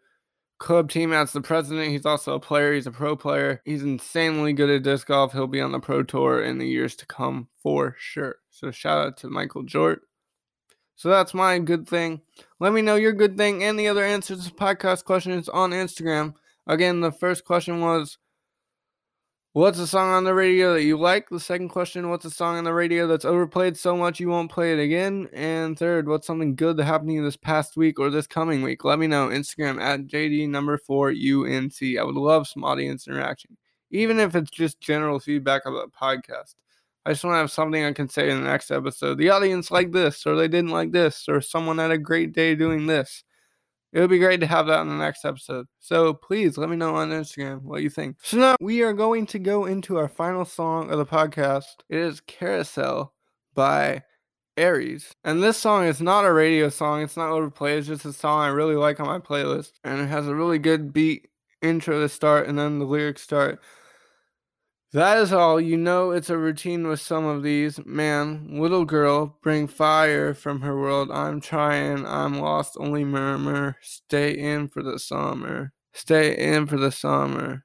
club 0.58 0.90
team 0.90 1.12
as 1.12 1.34
the 1.34 1.42
president. 1.42 1.90
He's 1.90 2.06
also 2.06 2.36
a 2.36 2.40
player. 2.40 2.74
He's 2.74 2.88
a 2.88 2.92
pro 2.92 3.18
player. 3.18 3.62
He's 3.66 3.84
insanely 3.84 4.54
good 4.54 4.70
at 4.70 4.84
disc 4.84 5.08
golf. 5.08 5.34
He'll 5.34 5.48
be 5.48 5.60
on 5.60 5.74
the 5.74 5.80
pro 5.80 6.04
tour 6.04 6.44
in 6.44 6.60
the 6.60 6.68
years 6.68 6.96
to 6.98 7.06
come 7.06 7.50
for 7.62 7.96
sure. 8.00 8.36
So 8.52 8.72
shout 8.72 9.06
out 9.06 9.18
to 9.18 9.30
Michael 9.30 9.64
Jort. 9.64 9.98
So 11.02 11.10
that's 11.10 11.34
my 11.34 11.58
good 11.58 11.88
thing. 11.88 12.22
Let 12.60 12.74
me 12.74 12.84
know 12.84 12.94
your 12.94 13.12
good 13.12 13.36
thing 13.36 13.64
and 13.64 13.80
the 13.80 13.88
other 13.88 14.06
answers 14.06 14.46
to 14.46 14.54
podcast 14.54 15.04
questions 15.04 15.50
on 15.50 15.72
Instagram. 15.72 16.36
Again, 16.68 17.02
the 17.02 17.12
first 17.12 17.44
question 17.44 17.82
was 17.82 18.20
What's 19.54 19.80
a 19.80 19.88
song 19.88 20.12
on 20.12 20.26
the 20.26 20.36
radio 20.36 20.76
that 20.76 20.84
you 20.84 21.00
like? 21.00 21.28
The 21.28 21.40
second 21.40 21.70
question, 21.70 22.12
what's 22.12 22.26
a 22.26 22.30
song 22.30 22.58
on 22.58 22.66
the 22.66 22.74
radio 22.76 23.08
that's 23.08 23.26
overplayed 23.26 23.78
so 23.78 23.98
much 23.98 24.20
you 24.20 24.30
won't 24.30 24.52
play 24.52 24.74
it 24.74 24.80
again? 24.80 25.28
And 25.34 25.76
third, 25.76 26.08
what's 26.08 26.28
something 26.28 26.56
good 26.56 26.78
that 26.78 26.86
happened 26.86 27.10
to 27.10 27.16
you 27.16 27.24
this 27.24 27.36
past 27.36 27.76
week 27.76 28.00
or 28.00 28.12
this 28.12 28.28
coming 28.28 28.62
week? 28.62 28.84
Let 28.86 29.00
me 29.00 29.08
know. 29.08 29.30
Instagram 29.30 29.82
at 29.82 30.06
JD 30.06 30.50
number 30.50 30.78
four 30.78 31.10
UNC. 31.10 31.82
I 31.82 32.04
would 32.04 32.14
love 32.14 32.48
some 32.48 32.64
audience 32.64 33.08
interaction, 33.08 33.58
even 33.90 34.20
if 34.20 34.36
it's 34.36 34.52
just 34.52 34.80
general 34.80 35.20
feedback 35.20 35.66
about 35.66 35.92
the 35.92 35.98
podcast. 35.98 36.54
I 37.06 37.12
just 37.12 37.24
want 37.24 37.34
to 37.36 37.40
have 37.40 37.52
something 37.52 37.84
I 37.84 37.94
can 37.94 38.08
say 38.08 38.30
in 38.30 38.44
the 38.44 38.50
next 38.50 38.70
episode. 38.70 39.18
The 39.18 39.30
audience 39.30 39.72
liked 39.72 39.92
this, 39.92 40.26
or 40.28 40.36
they 40.36 40.48
didn't 40.48 40.70
like 40.70 40.92
this, 40.92 41.28
or 41.28 41.42
someone 41.42 41.80
had 41.80 41.92
a 41.92 41.98
great 41.98 42.34
day 42.34 42.54
doing 42.56 42.86
this. 42.86 43.24
It 43.92 44.00
would 44.00 44.10
be 44.10 44.20
great 44.20 44.40
to 44.40 44.48
have 44.48 44.68
that 44.68 44.82
in 44.82 44.88
the 44.88 44.96
next 44.96 45.26
episode. 45.26 45.68
So 45.80 46.14
please 46.14 46.58
let 46.58 46.70
me 46.70 46.78
know 46.78 46.96
on 46.96 47.10
Instagram 47.10 47.64
what 47.64 47.82
you 47.82 47.90
think. 47.90 48.18
So 48.22 48.38
now 48.38 48.56
we 48.62 48.84
are 48.84 48.94
going 48.94 49.26
to 49.28 49.40
go 49.40 49.66
into 49.66 49.98
our 49.98 50.08
final 50.08 50.46
song 50.46 50.92
of 50.92 50.98
the 50.98 51.06
podcast. 51.06 51.64
It 51.90 51.98
is 51.98 52.22
Carousel 52.22 53.14
by 53.54 54.04
Aries. 54.56 55.14
And 55.24 55.44
this 55.44 55.58
song 55.58 55.86
is 55.86 56.02
not 56.02 56.26
a 56.26 56.32
radio 56.32 56.70
song, 56.70 57.02
it's 57.02 57.18
not 57.18 57.32
overplayed, 57.32 57.80
it's 57.80 57.88
just 57.88 58.06
a 58.06 58.14
song 58.14 58.42
I 58.42 58.48
really 58.48 58.76
like 58.76 59.00
on 59.00 59.08
my 59.08 59.20
playlist. 59.20 59.74
And 59.84 60.00
it 60.00 60.08
has 60.08 60.28
a 60.28 60.36
really 60.36 60.60
good 60.60 60.94
beat 60.94 61.28
intro 61.62 62.00
to 62.00 62.10
start, 62.10 62.48
and 62.48 62.58
then 62.58 62.80
the 62.80 62.86
lyrics 62.86 63.22
start. 63.22 63.60
That 64.94 65.18
is 65.20 65.32
all. 65.32 65.62
You 65.62 65.78
know 65.78 66.12
it's 66.12 66.30
a 66.30 66.38
routine 66.38 66.88
with 66.88 67.00
some 67.00 67.26
of 67.26 67.44
these. 67.44 67.80
Man, 67.86 68.60
little 68.60 68.84
girl, 68.84 69.38
bring 69.42 69.68
fire 69.68 70.34
from 70.34 70.62
her 70.62 70.78
world. 70.78 71.10
I'm 71.12 71.40
trying, 71.40 72.06
I'm 72.06 72.40
lost, 72.40 72.76
only 72.78 73.06
murmur. 73.06 73.78
Stay 73.82 74.32
in 74.32 74.68
for 74.68 74.84
the 74.84 75.00
summer. 75.00 75.72
Stay 75.94 76.36
in 76.36 76.68
for 76.68 76.78
the 76.78 76.92
summer. 76.92 77.64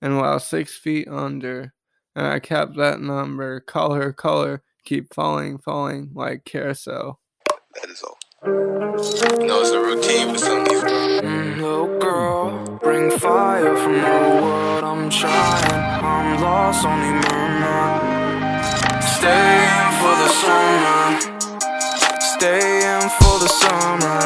And 0.00 0.18
while 0.18 0.38
six 0.38 0.78
feet 0.78 1.08
under, 1.08 1.74
and 2.14 2.26
I 2.26 2.38
kept 2.38 2.76
that 2.76 3.00
number. 3.00 3.60
Call 3.60 3.94
her 3.94 4.12
call 4.12 4.44
her. 4.44 4.62
keep 4.84 5.12
falling, 5.12 5.58
falling 5.58 6.10
like 6.14 6.44
carousel. 6.44 7.20
That 7.74 7.90
is 7.90 8.02
all. 8.02 8.18
No, 8.44 9.60
it's 9.60 9.70
a 9.70 9.80
routine 9.80 10.32
with 10.32 10.40
some 10.40 10.64
people. 10.64 10.88
Mm, 10.88 11.60
little 11.60 11.98
girl, 11.98 12.78
bring 12.82 13.10
fire 13.18 13.76
from 13.76 13.94
the 13.94 14.40
world. 14.42 14.84
I'm 14.84 15.10
trying, 15.10 15.57
Lost, 16.68 16.84
only 16.84 17.08
murmur. 17.08 17.84
Stay 19.00 19.56
in 19.72 19.88
for 20.00 20.14
the 20.20 20.28
summer, 20.42 21.00
stay 22.20 22.60
in 22.92 23.08
for 23.16 23.36
the 23.40 23.48
summer. 23.48 24.20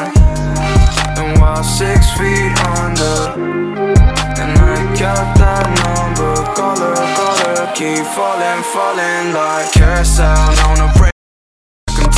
And 1.15 1.39
while 1.39 1.63
six 1.63 2.11
feet 2.19 2.51
under, 2.75 3.39
and 4.41 4.59
I 4.59 4.75
got 4.99 5.37
that 5.39 5.67
number. 5.83 6.35
Call 6.51 6.75
her, 6.83 6.99
call 7.15 7.37
her, 7.47 7.71
keep 7.79 8.03
falling, 8.11 8.63
falling 8.75 9.31
like 9.31 9.71
carousel 9.71 10.51
on 10.67 10.83
a 10.83 10.91
break. 10.99 11.13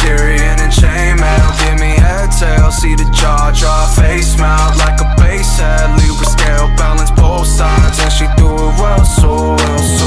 Tyrion 0.01 0.57
and 0.57 0.73
chainmail, 0.73 1.49
give 1.61 1.79
me 1.79 1.93
head 2.01 2.29
tail, 2.33 2.71
see 2.71 2.95
the 2.95 3.05
jaw 3.13 3.53
drop, 3.53 3.93
face 3.93 4.39
mount 4.39 4.75
like 4.77 4.99
a 5.01 5.07
bass 5.21 5.59
head, 5.59 5.85
Libra 6.01 6.25
scale, 6.25 6.67
balance 6.77 7.11
both 7.11 7.45
sides, 7.45 7.99
and 7.99 8.11
she 8.11 8.25
do 8.37 8.49
it 8.49 8.73
well, 8.81 9.05
so 9.05 9.53
well, 9.53 9.77
so 9.77 10.04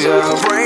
yeah. 0.00 0.57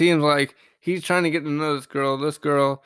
Seems 0.00 0.22
like 0.22 0.54
he's 0.80 1.04
trying 1.04 1.24
to 1.24 1.30
get 1.30 1.44
to 1.44 1.50
know 1.50 1.76
this 1.76 1.84
girl. 1.84 2.16
This 2.16 2.38
girl 2.38 2.82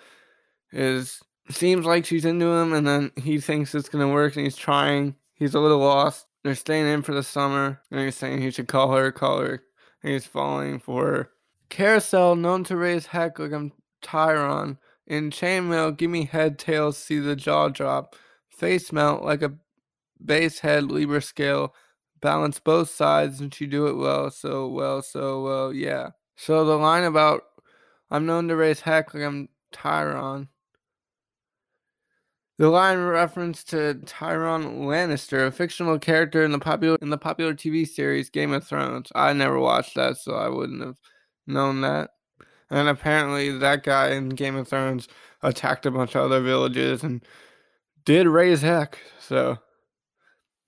is 0.72 1.22
seems 1.48 1.86
like 1.86 2.04
she's 2.04 2.24
into 2.24 2.46
him, 2.46 2.72
and 2.72 2.84
then 2.84 3.12
he 3.14 3.38
thinks 3.38 3.72
it's 3.72 3.88
gonna 3.88 4.08
work, 4.08 4.34
and 4.34 4.44
he's 4.44 4.56
trying. 4.56 5.14
He's 5.34 5.54
a 5.54 5.60
little 5.60 5.78
lost. 5.78 6.26
They're 6.42 6.56
staying 6.56 6.88
in 6.88 7.02
for 7.02 7.14
the 7.14 7.22
summer, 7.22 7.80
and 7.88 8.00
he's 8.00 8.16
saying 8.16 8.42
he 8.42 8.50
should 8.50 8.66
call 8.66 8.96
her, 8.96 9.12
call 9.12 9.42
her, 9.42 9.62
and 10.02 10.12
he's 10.12 10.26
falling 10.26 10.80
for 10.80 11.06
her. 11.06 11.30
Carousel, 11.68 12.34
known 12.34 12.64
to 12.64 12.76
raise 12.76 13.06
heck 13.06 13.38
like 13.38 13.52
I'm 13.52 13.70
Tyrion. 14.02 14.78
In 15.06 15.30
chainmail, 15.30 15.96
give 15.96 16.10
me 16.10 16.24
head 16.24 16.58
tails, 16.58 16.98
see 16.98 17.20
the 17.20 17.36
jaw 17.36 17.68
drop. 17.68 18.16
Face 18.48 18.90
mount 18.90 19.24
like 19.24 19.42
a 19.42 19.54
base 20.20 20.58
head 20.58 20.90
Libra 20.90 21.22
scale. 21.22 21.76
Balance 22.20 22.58
both 22.58 22.90
sides, 22.90 23.40
and 23.40 23.54
she 23.54 23.68
do 23.68 23.86
it 23.86 23.94
well, 23.94 24.32
so 24.32 24.66
well, 24.66 25.00
so 25.00 25.44
well, 25.44 25.72
yeah. 25.72 26.10
So 26.36 26.64
the 26.64 26.76
line 26.76 27.04
about 27.04 27.42
I'm 28.10 28.26
known 28.26 28.48
to 28.48 28.56
raise 28.56 28.80
heck 28.80 29.14
like 29.14 29.22
I'm 29.22 29.48
Tyrion. 29.72 30.48
The 32.56 32.68
line 32.68 32.98
reference 32.98 33.64
to 33.64 33.94
Tyrion 34.04 34.82
Lannister, 34.82 35.46
a 35.46 35.50
fictional 35.50 35.98
character 35.98 36.44
in 36.44 36.52
the 36.52 36.58
popular 36.60 36.96
in 37.02 37.10
the 37.10 37.18
popular 37.18 37.54
TV 37.54 37.86
series 37.86 38.30
Game 38.30 38.52
of 38.52 38.64
Thrones. 38.64 39.10
I 39.14 39.32
never 39.32 39.58
watched 39.58 39.96
that, 39.96 40.18
so 40.18 40.34
I 40.34 40.48
wouldn't 40.48 40.82
have 40.82 40.98
known 41.46 41.80
that. 41.80 42.10
And 42.70 42.88
apparently, 42.88 43.56
that 43.58 43.82
guy 43.82 44.10
in 44.10 44.28
Game 44.30 44.56
of 44.56 44.68
Thrones 44.68 45.08
attacked 45.42 45.86
a 45.86 45.90
bunch 45.90 46.14
of 46.14 46.22
other 46.22 46.40
villages 46.40 47.02
and 47.02 47.24
did 48.04 48.28
raise 48.28 48.62
heck. 48.62 48.98
So 49.18 49.58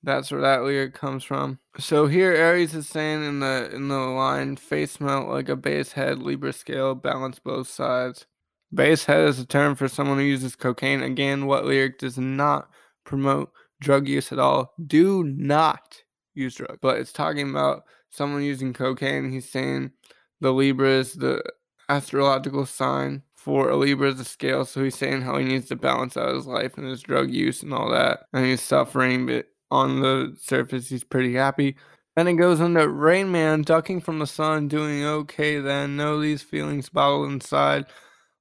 that's 0.07 0.31
where 0.31 0.41
that 0.41 0.63
lyric 0.63 0.95
comes 0.95 1.25
from. 1.25 1.59
So 1.79 2.07
here, 2.07 2.33
Aries 2.33 2.75
is 2.75 2.89
saying 2.89 3.25
in 3.25 3.41
the 3.41 3.71
in 3.75 3.89
the 3.89 3.99
line, 3.99 4.57
"Face 4.57 5.01
melt 5.01 5.29
like 5.29 5.49
a 5.49 5.57
base 5.57 5.93
head, 5.93 6.21
Libra 6.21 6.53
scale, 6.53 6.95
balance 6.95 7.39
both 7.41 7.69
sides." 7.69 8.27
Base 8.73 9.05
head 9.05 9.29
is 9.29 9.39
a 9.39 9.47
term 9.47 9.75
for 9.75 9.89
someone 9.89 10.19
who 10.19 10.25
uses 10.25 10.57
cocaine. 10.57 11.03
Again, 11.03 11.47
what 11.47 11.67
lyric 11.67 11.99
does 11.99 12.19
not 12.19 12.71
promote 13.05 13.53
drug 13.81 14.09
use 14.09 14.33
at 14.33 14.39
all? 14.39 14.75
Do 14.87 15.25
not 15.25 16.03
use 16.35 16.55
drugs. 16.55 16.79
But 16.81 16.99
it's 16.99 17.13
talking 17.13 17.51
about 17.51 17.85
someone 18.11 18.43
using 18.43 18.73
cocaine. 18.73 19.31
He's 19.31 19.51
saying 19.51 19.93
the 20.41 20.53
Libra 20.53 20.91
is 20.91 21.15
the 21.15 21.43
astrological 21.89 22.67
sign 22.67 23.23
for 23.37 23.71
a 23.71 23.77
Libra 23.77 24.11
is 24.11 24.21
a 24.21 24.25
scale. 24.25 24.65
So 24.65 24.85
he's 24.85 24.97
saying 24.97 25.23
how 25.23 25.39
he 25.39 25.45
needs 25.45 25.69
to 25.69 25.77
balance 25.77 26.17
out 26.17 26.35
his 26.35 26.47
life 26.47 26.77
and 26.79 26.87
his 26.87 27.03
drug 27.03 27.31
use 27.31 27.63
and 27.63 27.73
all 27.73 27.91
that. 27.91 28.27
And 28.33 28.45
he's 28.45 28.63
suffering, 28.63 29.27
but 29.27 29.47
on 29.71 30.01
the 30.01 30.37
surface, 30.41 30.89
he's 30.89 31.05
pretty 31.05 31.35
happy. 31.35 31.77
Then 32.17 32.29
it 32.29 32.35
goes 32.35 32.61
into 32.61 32.89
Rain 32.89 33.31
Man 33.31 33.63
ducking 33.63 34.01
from 34.01 34.19
the 34.19 34.27
sun, 34.27 34.69
doing 34.69 35.05
okay 35.05 35.61
then. 35.61 35.97
Know 35.97 36.21
these 36.21 36.43
feelings 36.43 36.89
bottled 36.89 37.31
inside 37.31 37.85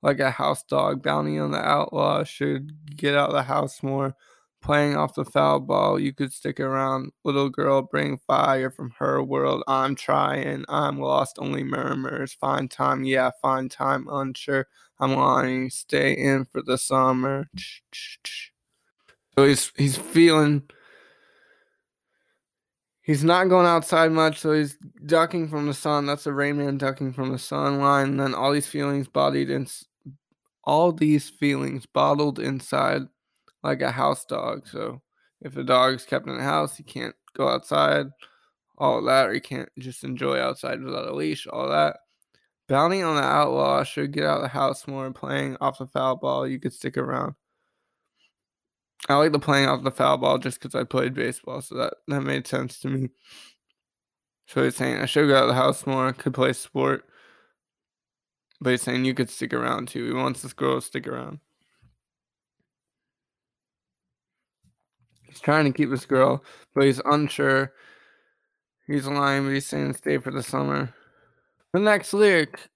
like 0.02 0.20
a 0.20 0.32
house 0.32 0.64
dog. 0.64 1.04
Bounty 1.04 1.38
on 1.38 1.52
the 1.52 1.60
outlaw 1.60 2.24
should 2.24 2.72
get 2.96 3.16
out 3.16 3.30
of 3.30 3.36
the 3.36 3.44
house 3.44 3.84
more. 3.84 4.16
Playing 4.62 4.96
off 4.96 5.14
the 5.14 5.26
foul 5.26 5.60
ball, 5.60 6.00
you 6.00 6.12
could 6.12 6.34
stick 6.34 6.60
around. 6.60 7.12
Little 7.24 7.50
girl, 7.50 7.84
bring 7.84 8.18
fire 8.18 8.72
from 8.72 8.94
her 8.98 9.22
world. 9.22 9.64
I'm 9.68 9.94
trying, 9.94 10.66
I'm 10.70 11.00
lost, 11.00 11.38
only 11.38 11.64
murmurs. 11.64 12.34
Fine 12.34 12.70
time, 12.70 13.04
yeah, 13.04 13.30
fine 13.42 13.70
time, 13.70 14.08
unsure. 14.10 14.68
I'm 15.00 15.14
lying, 15.14 15.70
stay 15.70 16.14
in 16.14 16.46
for 16.46 16.64
the 16.64 16.78
summer. 16.78 17.48
So 19.36 19.46
he's 19.46 19.72
he's 19.76 19.98
feeling 19.98 20.64
He's 23.06 23.24
not 23.24 23.50
going 23.50 23.68
outside 23.68 24.12
much, 24.12 24.40
so 24.40 24.52
he's 24.54 24.78
ducking 25.06 25.48
from 25.48 25.68
the 25.68 25.76
sun. 25.76 26.08
That's 26.08 26.26
a 26.26 26.34
Rain 26.34 26.58
Man 26.58 26.80
ducking 26.80 27.14
from 27.14 27.32
the 27.32 27.38
sun 27.38 27.80
line. 27.80 28.10
And 28.10 28.20
then 28.20 28.34
all 28.34 28.52
these 28.52 28.66
feelings 28.66 29.08
bodied 29.08 29.52
in, 29.52 29.68
all 30.64 30.92
these 30.92 31.30
feelings 31.30 31.86
bottled 31.86 32.40
inside 32.40 33.04
like 33.62 33.84
a 33.84 33.92
house 33.92 34.26
dog. 34.26 34.68
So 34.68 35.04
if 35.40 35.56
a 35.56 35.64
dog's 35.64 36.04
kept 36.04 36.28
in 36.28 36.36
the 36.36 36.44
house, 36.44 36.78
he 36.78 36.82
can't 36.82 37.14
go 37.38 37.48
outside, 37.48 38.08
all 38.80 39.04
that, 39.04 39.28
or 39.28 39.34
he 39.34 39.40
can't 39.40 39.70
just 39.78 40.04
enjoy 40.04 40.40
outside 40.40 40.82
without 40.82 41.08
a 41.08 41.14
leash, 41.14 41.46
all 41.46 41.70
that. 41.70 41.98
Bounty 42.68 43.04
on 43.04 43.18
the 43.18 43.22
outlaw 43.22 43.84
should 43.84 44.14
get 44.14 44.24
out 44.24 44.38
of 44.38 44.42
the 44.42 44.48
house 44.48 44.88
more. 44.88 45.12
Playing 45.12 45.58
off 45.62 45.78
the 45.78 45.86
foul 45.86 46.16
ball, 46.16 46.48
you 46.48 46.60
could 46.60 46.74
stick 46.74 46.98
around. 46.98 47.36
I 49.08 49.16
like 49.16 49.32
the 49.32 49.40
playing 49.40 49.68
off 49.68 49.84
the 49.84 49.92
foul 49.92 50.18
ball 50.18 50.38
just 50.40 50.60
because 50.60 50.74
I 50.74 50.84
played 50.84 51.14
baseball, 51.14 51.62
so 51.62 51.76
that, 51.76 51.94
that 52.08 52.22
made 52.22 52.48
sense 52.48 52.80
to 52.80 52.88
me. 52.88 53.10
So 54.48 54.64
he's 54.64 54.76
saying 54.76 54.98
I 54.98 55.06
should 55.06 55.28
go 55.28 55.38
out 55.38 55.44
of 55.44 55.50
the 55.50 55.56
house 55.56 55.86
more, 55.86 56.12
could 56.14 56.34
play 56.34 56.54
sport. 56.54 57.06
But 58.62 58.72
he's 58.72 58.82
saying 58.82 59.06
you 59.06 59.14
could 59.14 59.30
stick 59.30 59.54
around 59.54 59.90
too. 59.90 60.08
He 60.08 60.14
wants 60.14 60.42
this 60.42 60.54
girl 60.54 60.76
to 60.76 60.86
stick 60.86 61.08
around. 61.08 61.40
He's 65.28 65.40
trying 65.40 65.66
to 65.66 65.72
keep 65.72 65.90
this 65.90 66.06
girl, 66.06 66.44
but 66.74 66.86
he's 66.86 67.02
unsure. 67.06 67.74
He's 68.88 69.08
lying, 69.08 69.46
but 69.46 69.54
he's 69.54 69.66
saying 69.66 69.94
stay 69.96 70.18
for 70.18 70.32
the 70.32 70.44
summer. 70.44 70.94
The 71.74 71.80
next 71.80 72.14
lyric 72.14 72.70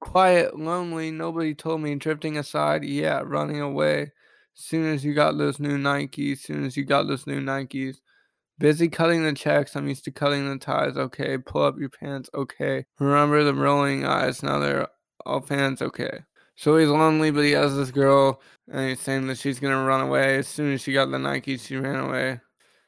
quiet, 0.00 0.58
lonely, 0.58 1.10
nobody 1.10 1.54
told 1.54 1.80
me, 1.80 1.94
drifting 1.94 2.36
aside, 2.36 2.84
yeah, 2.84 3.22
running 3.24 3.60
away. 3.60 4.12
Soon 4.58 4.86
as 4.86 5.04
you 5.04 5.12
got 5.12 5.36
those 5.36 5.60
new 5.60 5.76
Nikes, 5.76 6.38
soon 6.38 6.64
as 6.64 6.78
you 6.78 6.84
got 6.84 7.06
those 7.06 7.26
new 7.26 7.42
Nikes. 7.42 7.98
Busy 8.58 8.88
cutting 8.88 9.22
the 9.22 9.34
checks, 9.34 9.76
I'm 9.76 9.86
used 9.86 10.04
to 10.04 10.10
cutting 10.10 10.48
the 10.48 10.56
ties, 10.56 10.96
okay. 10.96 11.36
Pull 11.36 11.62
up 11.62 11.78
your 11.78 11.90
pants, 11.90 12.30
okay. 12.32 12.86
Remember 12.98 13.44
the 13.44 13.52
rolling 13.52 14.06
eyes, 14.06 14.42
now 14.42 14.58
they're 14.58 14.88
all 15.26 15.42
fans, 15.42 15.82
okay. 15.82 16.20
So 16.54 16.78
he's 16.78 16.88
lonely, 16.88 17.30
but 17.30 17.44
he 17.44 17.50
has 17.50 17.76
this 17.76 17.90
girl, 17.90 18.40
and 18.72 18.88
he's 18.88 19.00
saying 19.00 19.26
that 19.26 19.36
she's 19.36 19.60
gonna 19.60 19.84
run 19.84 20.00
away. 20.00 20.38
As 20.38 20.48
soon 20.48 20.72
as 20.72 20.80
she 20.80 20.94
got 20.94 21.10
the 21.10 21.18
Nikes, 21.18 21.66
she 21.66 21.76
ran 21.76 22.02
away. 22.08 22.40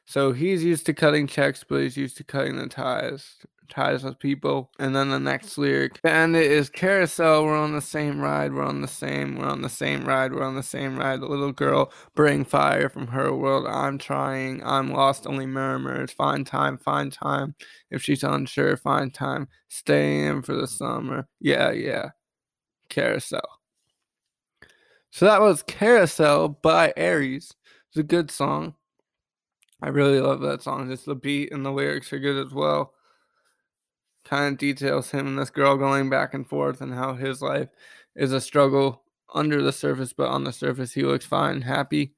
So 0.05 0.31
he's 0.31 0.63
used 0.63 0.87
to 0.87 0.93
cutting 0.95 1.27
checks, 1.27 1.63
but 1.63 1.81
he's 1.81 1.95
used 1.95 2.17
to 2.17 2.23
cutting 2.23 2.55
the 2.55 2.67
ties 2.67 3.35
ties 3.69 4.03
with 4.03 4.19
people. 4.19 4.71
And 4.79 4.95
then 4.95 5.09
the 5.09 5.19
next 5.19 5.57
lyric, 5.57 5.99
and 6.03 6.35
it 6.35 6.51
is 6.51 6.69
carousel. 6.69 7.45
We're 7.45 7.57
on 7.57 7.73
the 7.73 7.81
same 7.81 8.19
ride. 8.19 8.53
We're 8.53 8.65
on 8.65 8.81
the 8.81 8.87
same. 8.87 9.37
We're 9.37 9.47
on 9.47 9.61
the 9.61 9.69
same 9.69 10.05
ride. 10.05 10.33
We're 10.33 10.43
on 10.43 10.55
the 10.55 10.63
same 10.63 10.97
ride. 10.97 11.21
The 11.21 11.27
little 11.27 11.51
girl 11.51 11.91
bring 12.15 12.45
fire 12.45 12.89
from 12.89 13.07
her 13.07 13.33
world. 13.33 13.65
I'm 13.67 13.97
trying. 13.97 14.61
I'm 14.63 14.91
lost. 14.91 15.27
Only 15.27 15.45
murmurs. 15.45 16.11
Find 16.11 16.45
time. 16.45 16.77
Find 16.77 17.11
time. 17.11 17.55
If 17.91 18.01
she's 18.01 18.23
unsure, 18.23 18.77
find 18.77 19.13
time. 19.13 19.47
Stay 19.69 20.25
in 20.25 20.41
for 20.41 20.55
the 20.55 20.67
summer. 20.67 21.27
Yeah, 21.39 21.71
yeah. 21.71 22.09
Carousel. 22.89 23.59
So 25.11 25.25
that 25.25 25.41
was 25.41 25.63
Carousel 25.63 26.49
by 26.49 26.93
Aries. 26.95 27.53
It's 27.89 27.97
a 27.97 28.03
good 28.03 28.29
song. 28.29 28.75
I 29.81 29.89
really 29.89 30.19
love 30.19 30.41
that 30.41 30.61
song. 30.61 30.89
Just 30.89 31.05
the 31.05 31.15
beat 31.15 31.51
and 31.51 31.65
the 31.65 31.71
lyrics 31.71 32.11
are 32.11 32.19
good 32.19 32.45
as 32.45 32.53
well 32.53 32.93
kind 34.29 34.53
of 34.53 34.59
details 34.59 35.11
him 35.11 35.27
and 35.27 35.39
this 35.39 35.49
girl 35.49 35.75
going 35.75 36.09
back 36.09 36.33
and 36.33 36.47
forth 36.47 36.81
and 36.81 36.93
how 36.93 37.15
his 37.15 37.41
life 37.41 37.69
is 38.15 38.31
a 38.31 38.41
struggle 38.41 39.03
under 39.33 39.61
the 39.61 39.71
surface, 39.71 40.13
but 40.13 40.27
on 40.29 40.43
the 40.43 40.53
surface 40.53 40.93
he 40.93 41.03
looks 41.03 41.25
fine, 41.25 41.61
happy. 41.61 42.13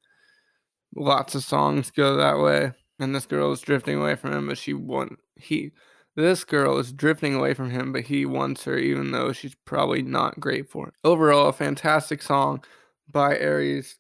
Lots 0.96 1.36
of 1.36 1.44
songs 1.44 1.90
go 1.92 2.18
that 2.18 2.40
way. 2.40 2.74
And 3.00 3.16
this 3.16 3.26
girl 3.26 3.52
is 3.52 3.62
drifting 3.62 3.98
away 3.98 4.16
from 4.16 4.34
him, 4.34 4.48
but 4.48 4.58
she 4.58 4.74
want 4.74 5.20
he 5.36 5.72
this 6.16 6.44
girl 6.44 6.78
is 6.78 6.92
drifting 6.92 7.34
away 7.34 7.54
from 7.54 7.72
him, 7.72 7.94
but 7.94 8.04
he 8.04 8.26
wants 8.26 8.66
her 8.66 8.78
even 8.78 9.12
though 9.12 9.32
she's 9.32 9.56
probably 9.66 10.02
not 10.02 10.40
great 10.40 10.70
for 10.70 10.90
it. 10.90 10.94
Overall, 11.06 11.48
a 11.48 11.54
fantastic 11.54 12.22
song 12.22 12.64
by 13.10 13.38
Aries. 13.38 13.98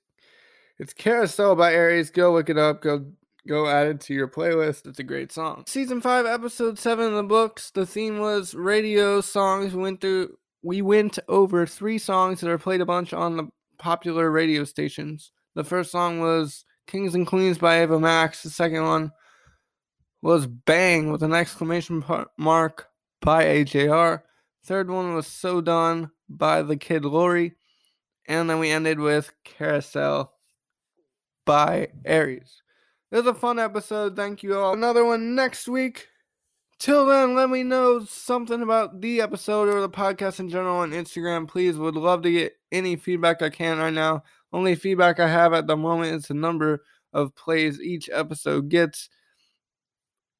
It's 0.77 0.93
Carousel 0.93 1.55
by 1.55 1.73
Aries. 1.73 2.09
Go 2.09 2.33
look 2.33 2.49
it 2.49 2.57
up. 2.57 2.81
Go 2.81 3.05
go 3.47 3.67
add 3.67 3.87
it 3.87 4.01
to 4.01 4.13
your 4.13 4.27
playlist. 4.27 4.87
It's 4.87 4.99
a 4.99 5.03
great 5.03 5.31
song. 5.31 5.63
Season 5.67 6.01
5, 6.01 6.25
episode 6.25 6.79
7 6.79 7.05
of 7.05 7.13
the 7.13 7.23
books. 7.23 7.71
The 7.71 7.85
theme 7.85 8.19
was 8.19 8.53
radio 8.53 9.21
songs. 9.21 9.73
We 9.73 9.81
went 9.81 10.01
through 10.01 10.37
we 10.63 10.81
went 10.81 11.17
over 11.27 11.65
three 11.65 11.97
songs 11.97 12.41
that 12.41 12.49
are 12.49 12.57
played 12.57 12.81
a 12.81 12.85
bunch 12.85 13.13
on 13.13 13.37
the 13.37 13.47
popular 13.79 14.29
radio 14.29 14.63
stations. 14.63 15.31
The 15.55 15.63
first 15.63 15.91
song 15.91 16.19
was 16.19 16.65
Kings 16.87 17.15
and 17.15 17.25
Queens 17.25 17.57
by 17.57 17.81
Ava 17.81 17.99
Max. 17.99 18.43
The 18.43 18.51
second 18.51 18.83
one 18.83 19.11
was 20.21 20.45
Bang 20.45 21.11
with 21.11 21.23
an 21.23 21.33
exclamation 21.33 22.03
mark 22.37 22.87
by 23.21 23.45
AJR. 23.45 24.21
Third 24.63 24.91
one 24.91 25.15
was 25.15 25.25
So 25.25 25.61
Done 25.61 26.11
by 26.29 26.61
the 26.61 26.77
Kid 26.77 27.03
LAROI. 27.03 27.53
And 28.27 28.49
then 28.49 28.59
we 28.59 28.69
ended 28.69 28.99
with 28.99 29.33
Carousel 29.43 30.31
by 31.45 31.89
Aries. 32.05 32.60
It 33.11 33.17
was 33.17 33.27
a 33.27 33.33
fun 33.33 33.59
episode. 33.59 34.15
Thank 34.15 34.41
you 34.41 34.57
all. 34.57 34.73
Another 34.73 35.03
one 35.03 35.35
next 35.35 35.67
week. 35.67 36.07
Till 36.79 37.05
then, 37.05 37.35
let 37.35 37.49
me 37.49 37.61
know 37.61 38.05
something 38.05 38.61
about 38.61 39.01
the 39.01 39.21
episode 39.21 39.67
or 39.67 39.81
the 39.81 39.89
podcast 39.89 40.39
in 40.39 40.49
general 40.49 40.77
on 40.77 40.91
Instagram. 40.91 41.47
Please, 41.47 41.77
would 41.77 41.95
love 41.95 42.23
to 42.23 42.31
get 42.31 42.53
any 42.71 42.95
feedback 42.95 43.41
I 43.41 43.49
can 43.49 43.77
right 43.77 43.93
now. 43.93 44.23
Only 44.53 44.75
feedback 44.75 45.19
I 45.19 45.27
have 45.27 45.53
at 45.53 45.67
the 45.67 45.77
moment 45.77 46.15
is 46.15 46.27
the 46.27 46.33
number 46.33 46.83
of 47.13 47.35
plays 47.35 47.79
each 47.79 48.09
episode 48.11 48.69
gets. 48.69 49.09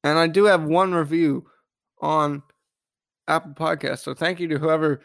And 0.02 0.18
I 0.18 0.26
do 0.26 0.44
have 0.44 0.64
one 0.64 0.94
review 0.94 1.46
on 2.00 2.42
Apple 3.28 3.52
Podcasts. 3.52 4.00
So 4.00 4.14
thank 4.14 4.40
you 4.40 4.48
to 4.48 4.58
whoever 4.58 5.02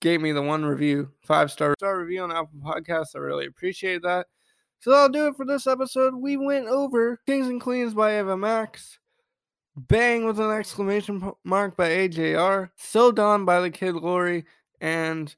gave 0.00 0.20
me 0.20 0.32
the 0.32 0.42
one 0.42 0.64
review, 0.64 1.10
five 1.22 1.50
star 1.50 1.74
star 1.78 1.98
review 1.98 2.22
on 2.22 2.32
Apple 2.32 2.60
Podcasts. 2.60 3.14
I 3.14 3.20
really 3.20 3.46
appreciate 3.46 4.02
that. 4.02 4.26
So 4.80 4.90
that'll 4.90 5.08
do 5.08 5.26
it 5.26 5.36
for 5.36 5.44
this 5.44 5.66
episode. 5.66 6.14
We 6.14 6.36
went 6.36 6.66
over 6.66 7.20
Kings 7.26 7.48
and 7.48 7.60
Queens 7.60 7.94
by 7.94 8.18
Ava 8.18 8.36
Max, 8.36 8.98
Bang 9.76 10.24
with 10.24 10.38
an 10.40 10.50
exclamation 10.50 11.32
mark 11.44 11.76
by 11.76 11.88
AJR, 11.88 12.70
So 12.76 13.12
Done 13.12 13.44
by 13.44 13.60
the 13.60 13.70
Kid 13.70 13.94
LAROI, 13.94 14.44
and 14.80 15.34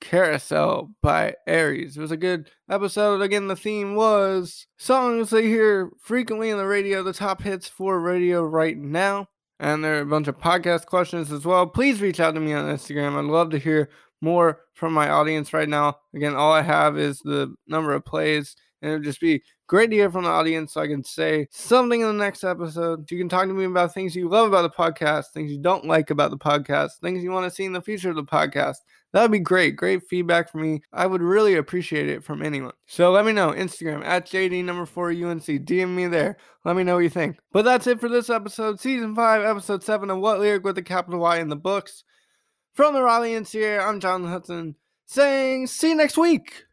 Carousel 0.00 0.90
by 1.02 1.34
Aries. 1.46 1.96
It 1.96 2.00
was 2.00 2.10
a 2.10 2.16
good 2.16 2.50
episode. 2.70 3.22
Again, 3.22 3.48
the 3.48 3.56
theme 3.56 3.94
was 3.94 4.66
songs 4.76 5.30
they 5.30 5.44
hear 5.44 5.90
frequently 6.00 6.50
in 6.50 6.58
the 6.58 6.66
radio, 6.66 7.02
the 7.02 7.12
top 7.12 7.42
hits 7.42 7.68
for 7.68 8.00
radio 8.00 8.42
right 8.44 8.76
now. 8.76 9.28
And 9.58 9.82
there 9.82 9.98
are 9.98 10.02
a 10.02 10.06
bunch 10.06 10.28
of 10.28 10.38
podcast 10.38 10.86
questions 10.86 11.32
as 11.32 11.44
well. 11.44 11.66
Please 11.66 12.02
reach 12.02 12.20
out 12.20 12.34
to 12.34 12.40
me 12.40 12.52
on 12.52 12.66
Instagram. 12.66 13.16
I'd 13.16 13.24
love 13.24 13.50
to 13.50 13.58
hear 13.58 13.88
more 14.20 14.60
from 14.74 14.92
my 14.92 15.08
audience 15.08 15.52
right 15.52 15.68
now. 15.68 15.96
Again, 16.14 16.34
all 16.34 16.52
I 16.52 16.62
have 16.62 16.98
is 16.98 17.20
the 17.20 17.54
number 17.66 17.94
of 17.94 18.04
plays, 18.04 18.54
and 18.86 18.92
it 18.92 18.98
would 18.98 19.04
just 19.04 19.20
be 19.20 19.42
great 19.66 19.90
to 19.90 19.96
hear 19.96 20.10
from 20.12 20.22
the 20.22 20.30
audience 20.30 20.72
so 20.72 20.80
I 20.80 20.86
can 20.86 21.02
say 21.02 21.48
something 21.50 22.00
in 22.00 22.06
the 22.06 22.12
next 22.12 22.44
episode. 22.44 23.10
You 23.10 23.18
can 23.18 23.28
talk 23.28 23.48
to 23.48 23.52
me 23.52 23.64
about 23.64 23.92
things 23.92 24.14
you 24.14 24.28
love 24.28 24.46
about 24.46 24.62
the 24.62 24.70
podcast, 24.70 25.32
things 25.34 25.50
you 25.50 25.58
don't 25.58 25.86
like 25.86 26.10
about 26.10 26.30
the 26.30 26.38
podcast, 26.38 26.92
things 27.02 27.24
you 27.24 27.32
want 27.32 27.50
to 27.50 27.54
see 27.54 27.64
in 27.64 27.72
the 27.72 27.82
future 27.82 28.10
of 28.10 28.14
the 28.14 28.22
podcast. 28.22 28.76
That 29.12 29.22
would 29.22 29.32
be 29.32 29.40
great. 29.40 29.74
Great 29.74 30.06
feedback 30.08 30.52
for 30.52 30.58
me. 30.58 30.82
I 30.92 31.06
would 31.06 31.20
really 31.20 31.56
appreciate 31.56 32.08
it 32.08 32.22
from 32.22 32.42
anyone. 32.42 32.74
So 32.86 33.10
let 33.10 33.26
me 33.26 33.32
know. 33.32 33.50
Instagram 33.50 34.04
at 34.04 34.26
JD 34.26 34.64
number 34.64 34.86
four 34.86 35.10
UNC. 35.10 35.42
DM 35.42 35.88
me 35.88 36.06
there. 36.06 36.36
Let 36.64 36.76
me 36.76 36.84
know 36.84 36.94
what 36.94 37.02
you 37.02 37.10
think. 37.10 37.38
But 37.50 37.64
that's 37.64 37.88
it 37.88 37.98
for 37.98 38.08
this 38.08 38.30
episode, 38.30 38.78
season 38.78 39.16
five, 39.16 39.42
episode 39.42 39.82
seven 39.82 40.10
of 40.10 40.18
What 40.18 40.38
Lyric 40.38 40.62
with 40.62 40.78
a 40.78 40.82
capital 40.82 41.20
Y 41.20 41.38
in 41.38 41.48
the 41.48 41.56
books. 41.56 42.04
From 42.74 42.94
the 42.94 43.02
Raleigh 43.02 43.32
NCA, 43.32 43.84
I'm 43.84 43.98
John 43.98 44.22
Hudson 44.24 44.76
saying 45.06 45.66
see 45.66 45.88
you 45.88 45.96
next 45.96 46.16
week. 46.16 46.66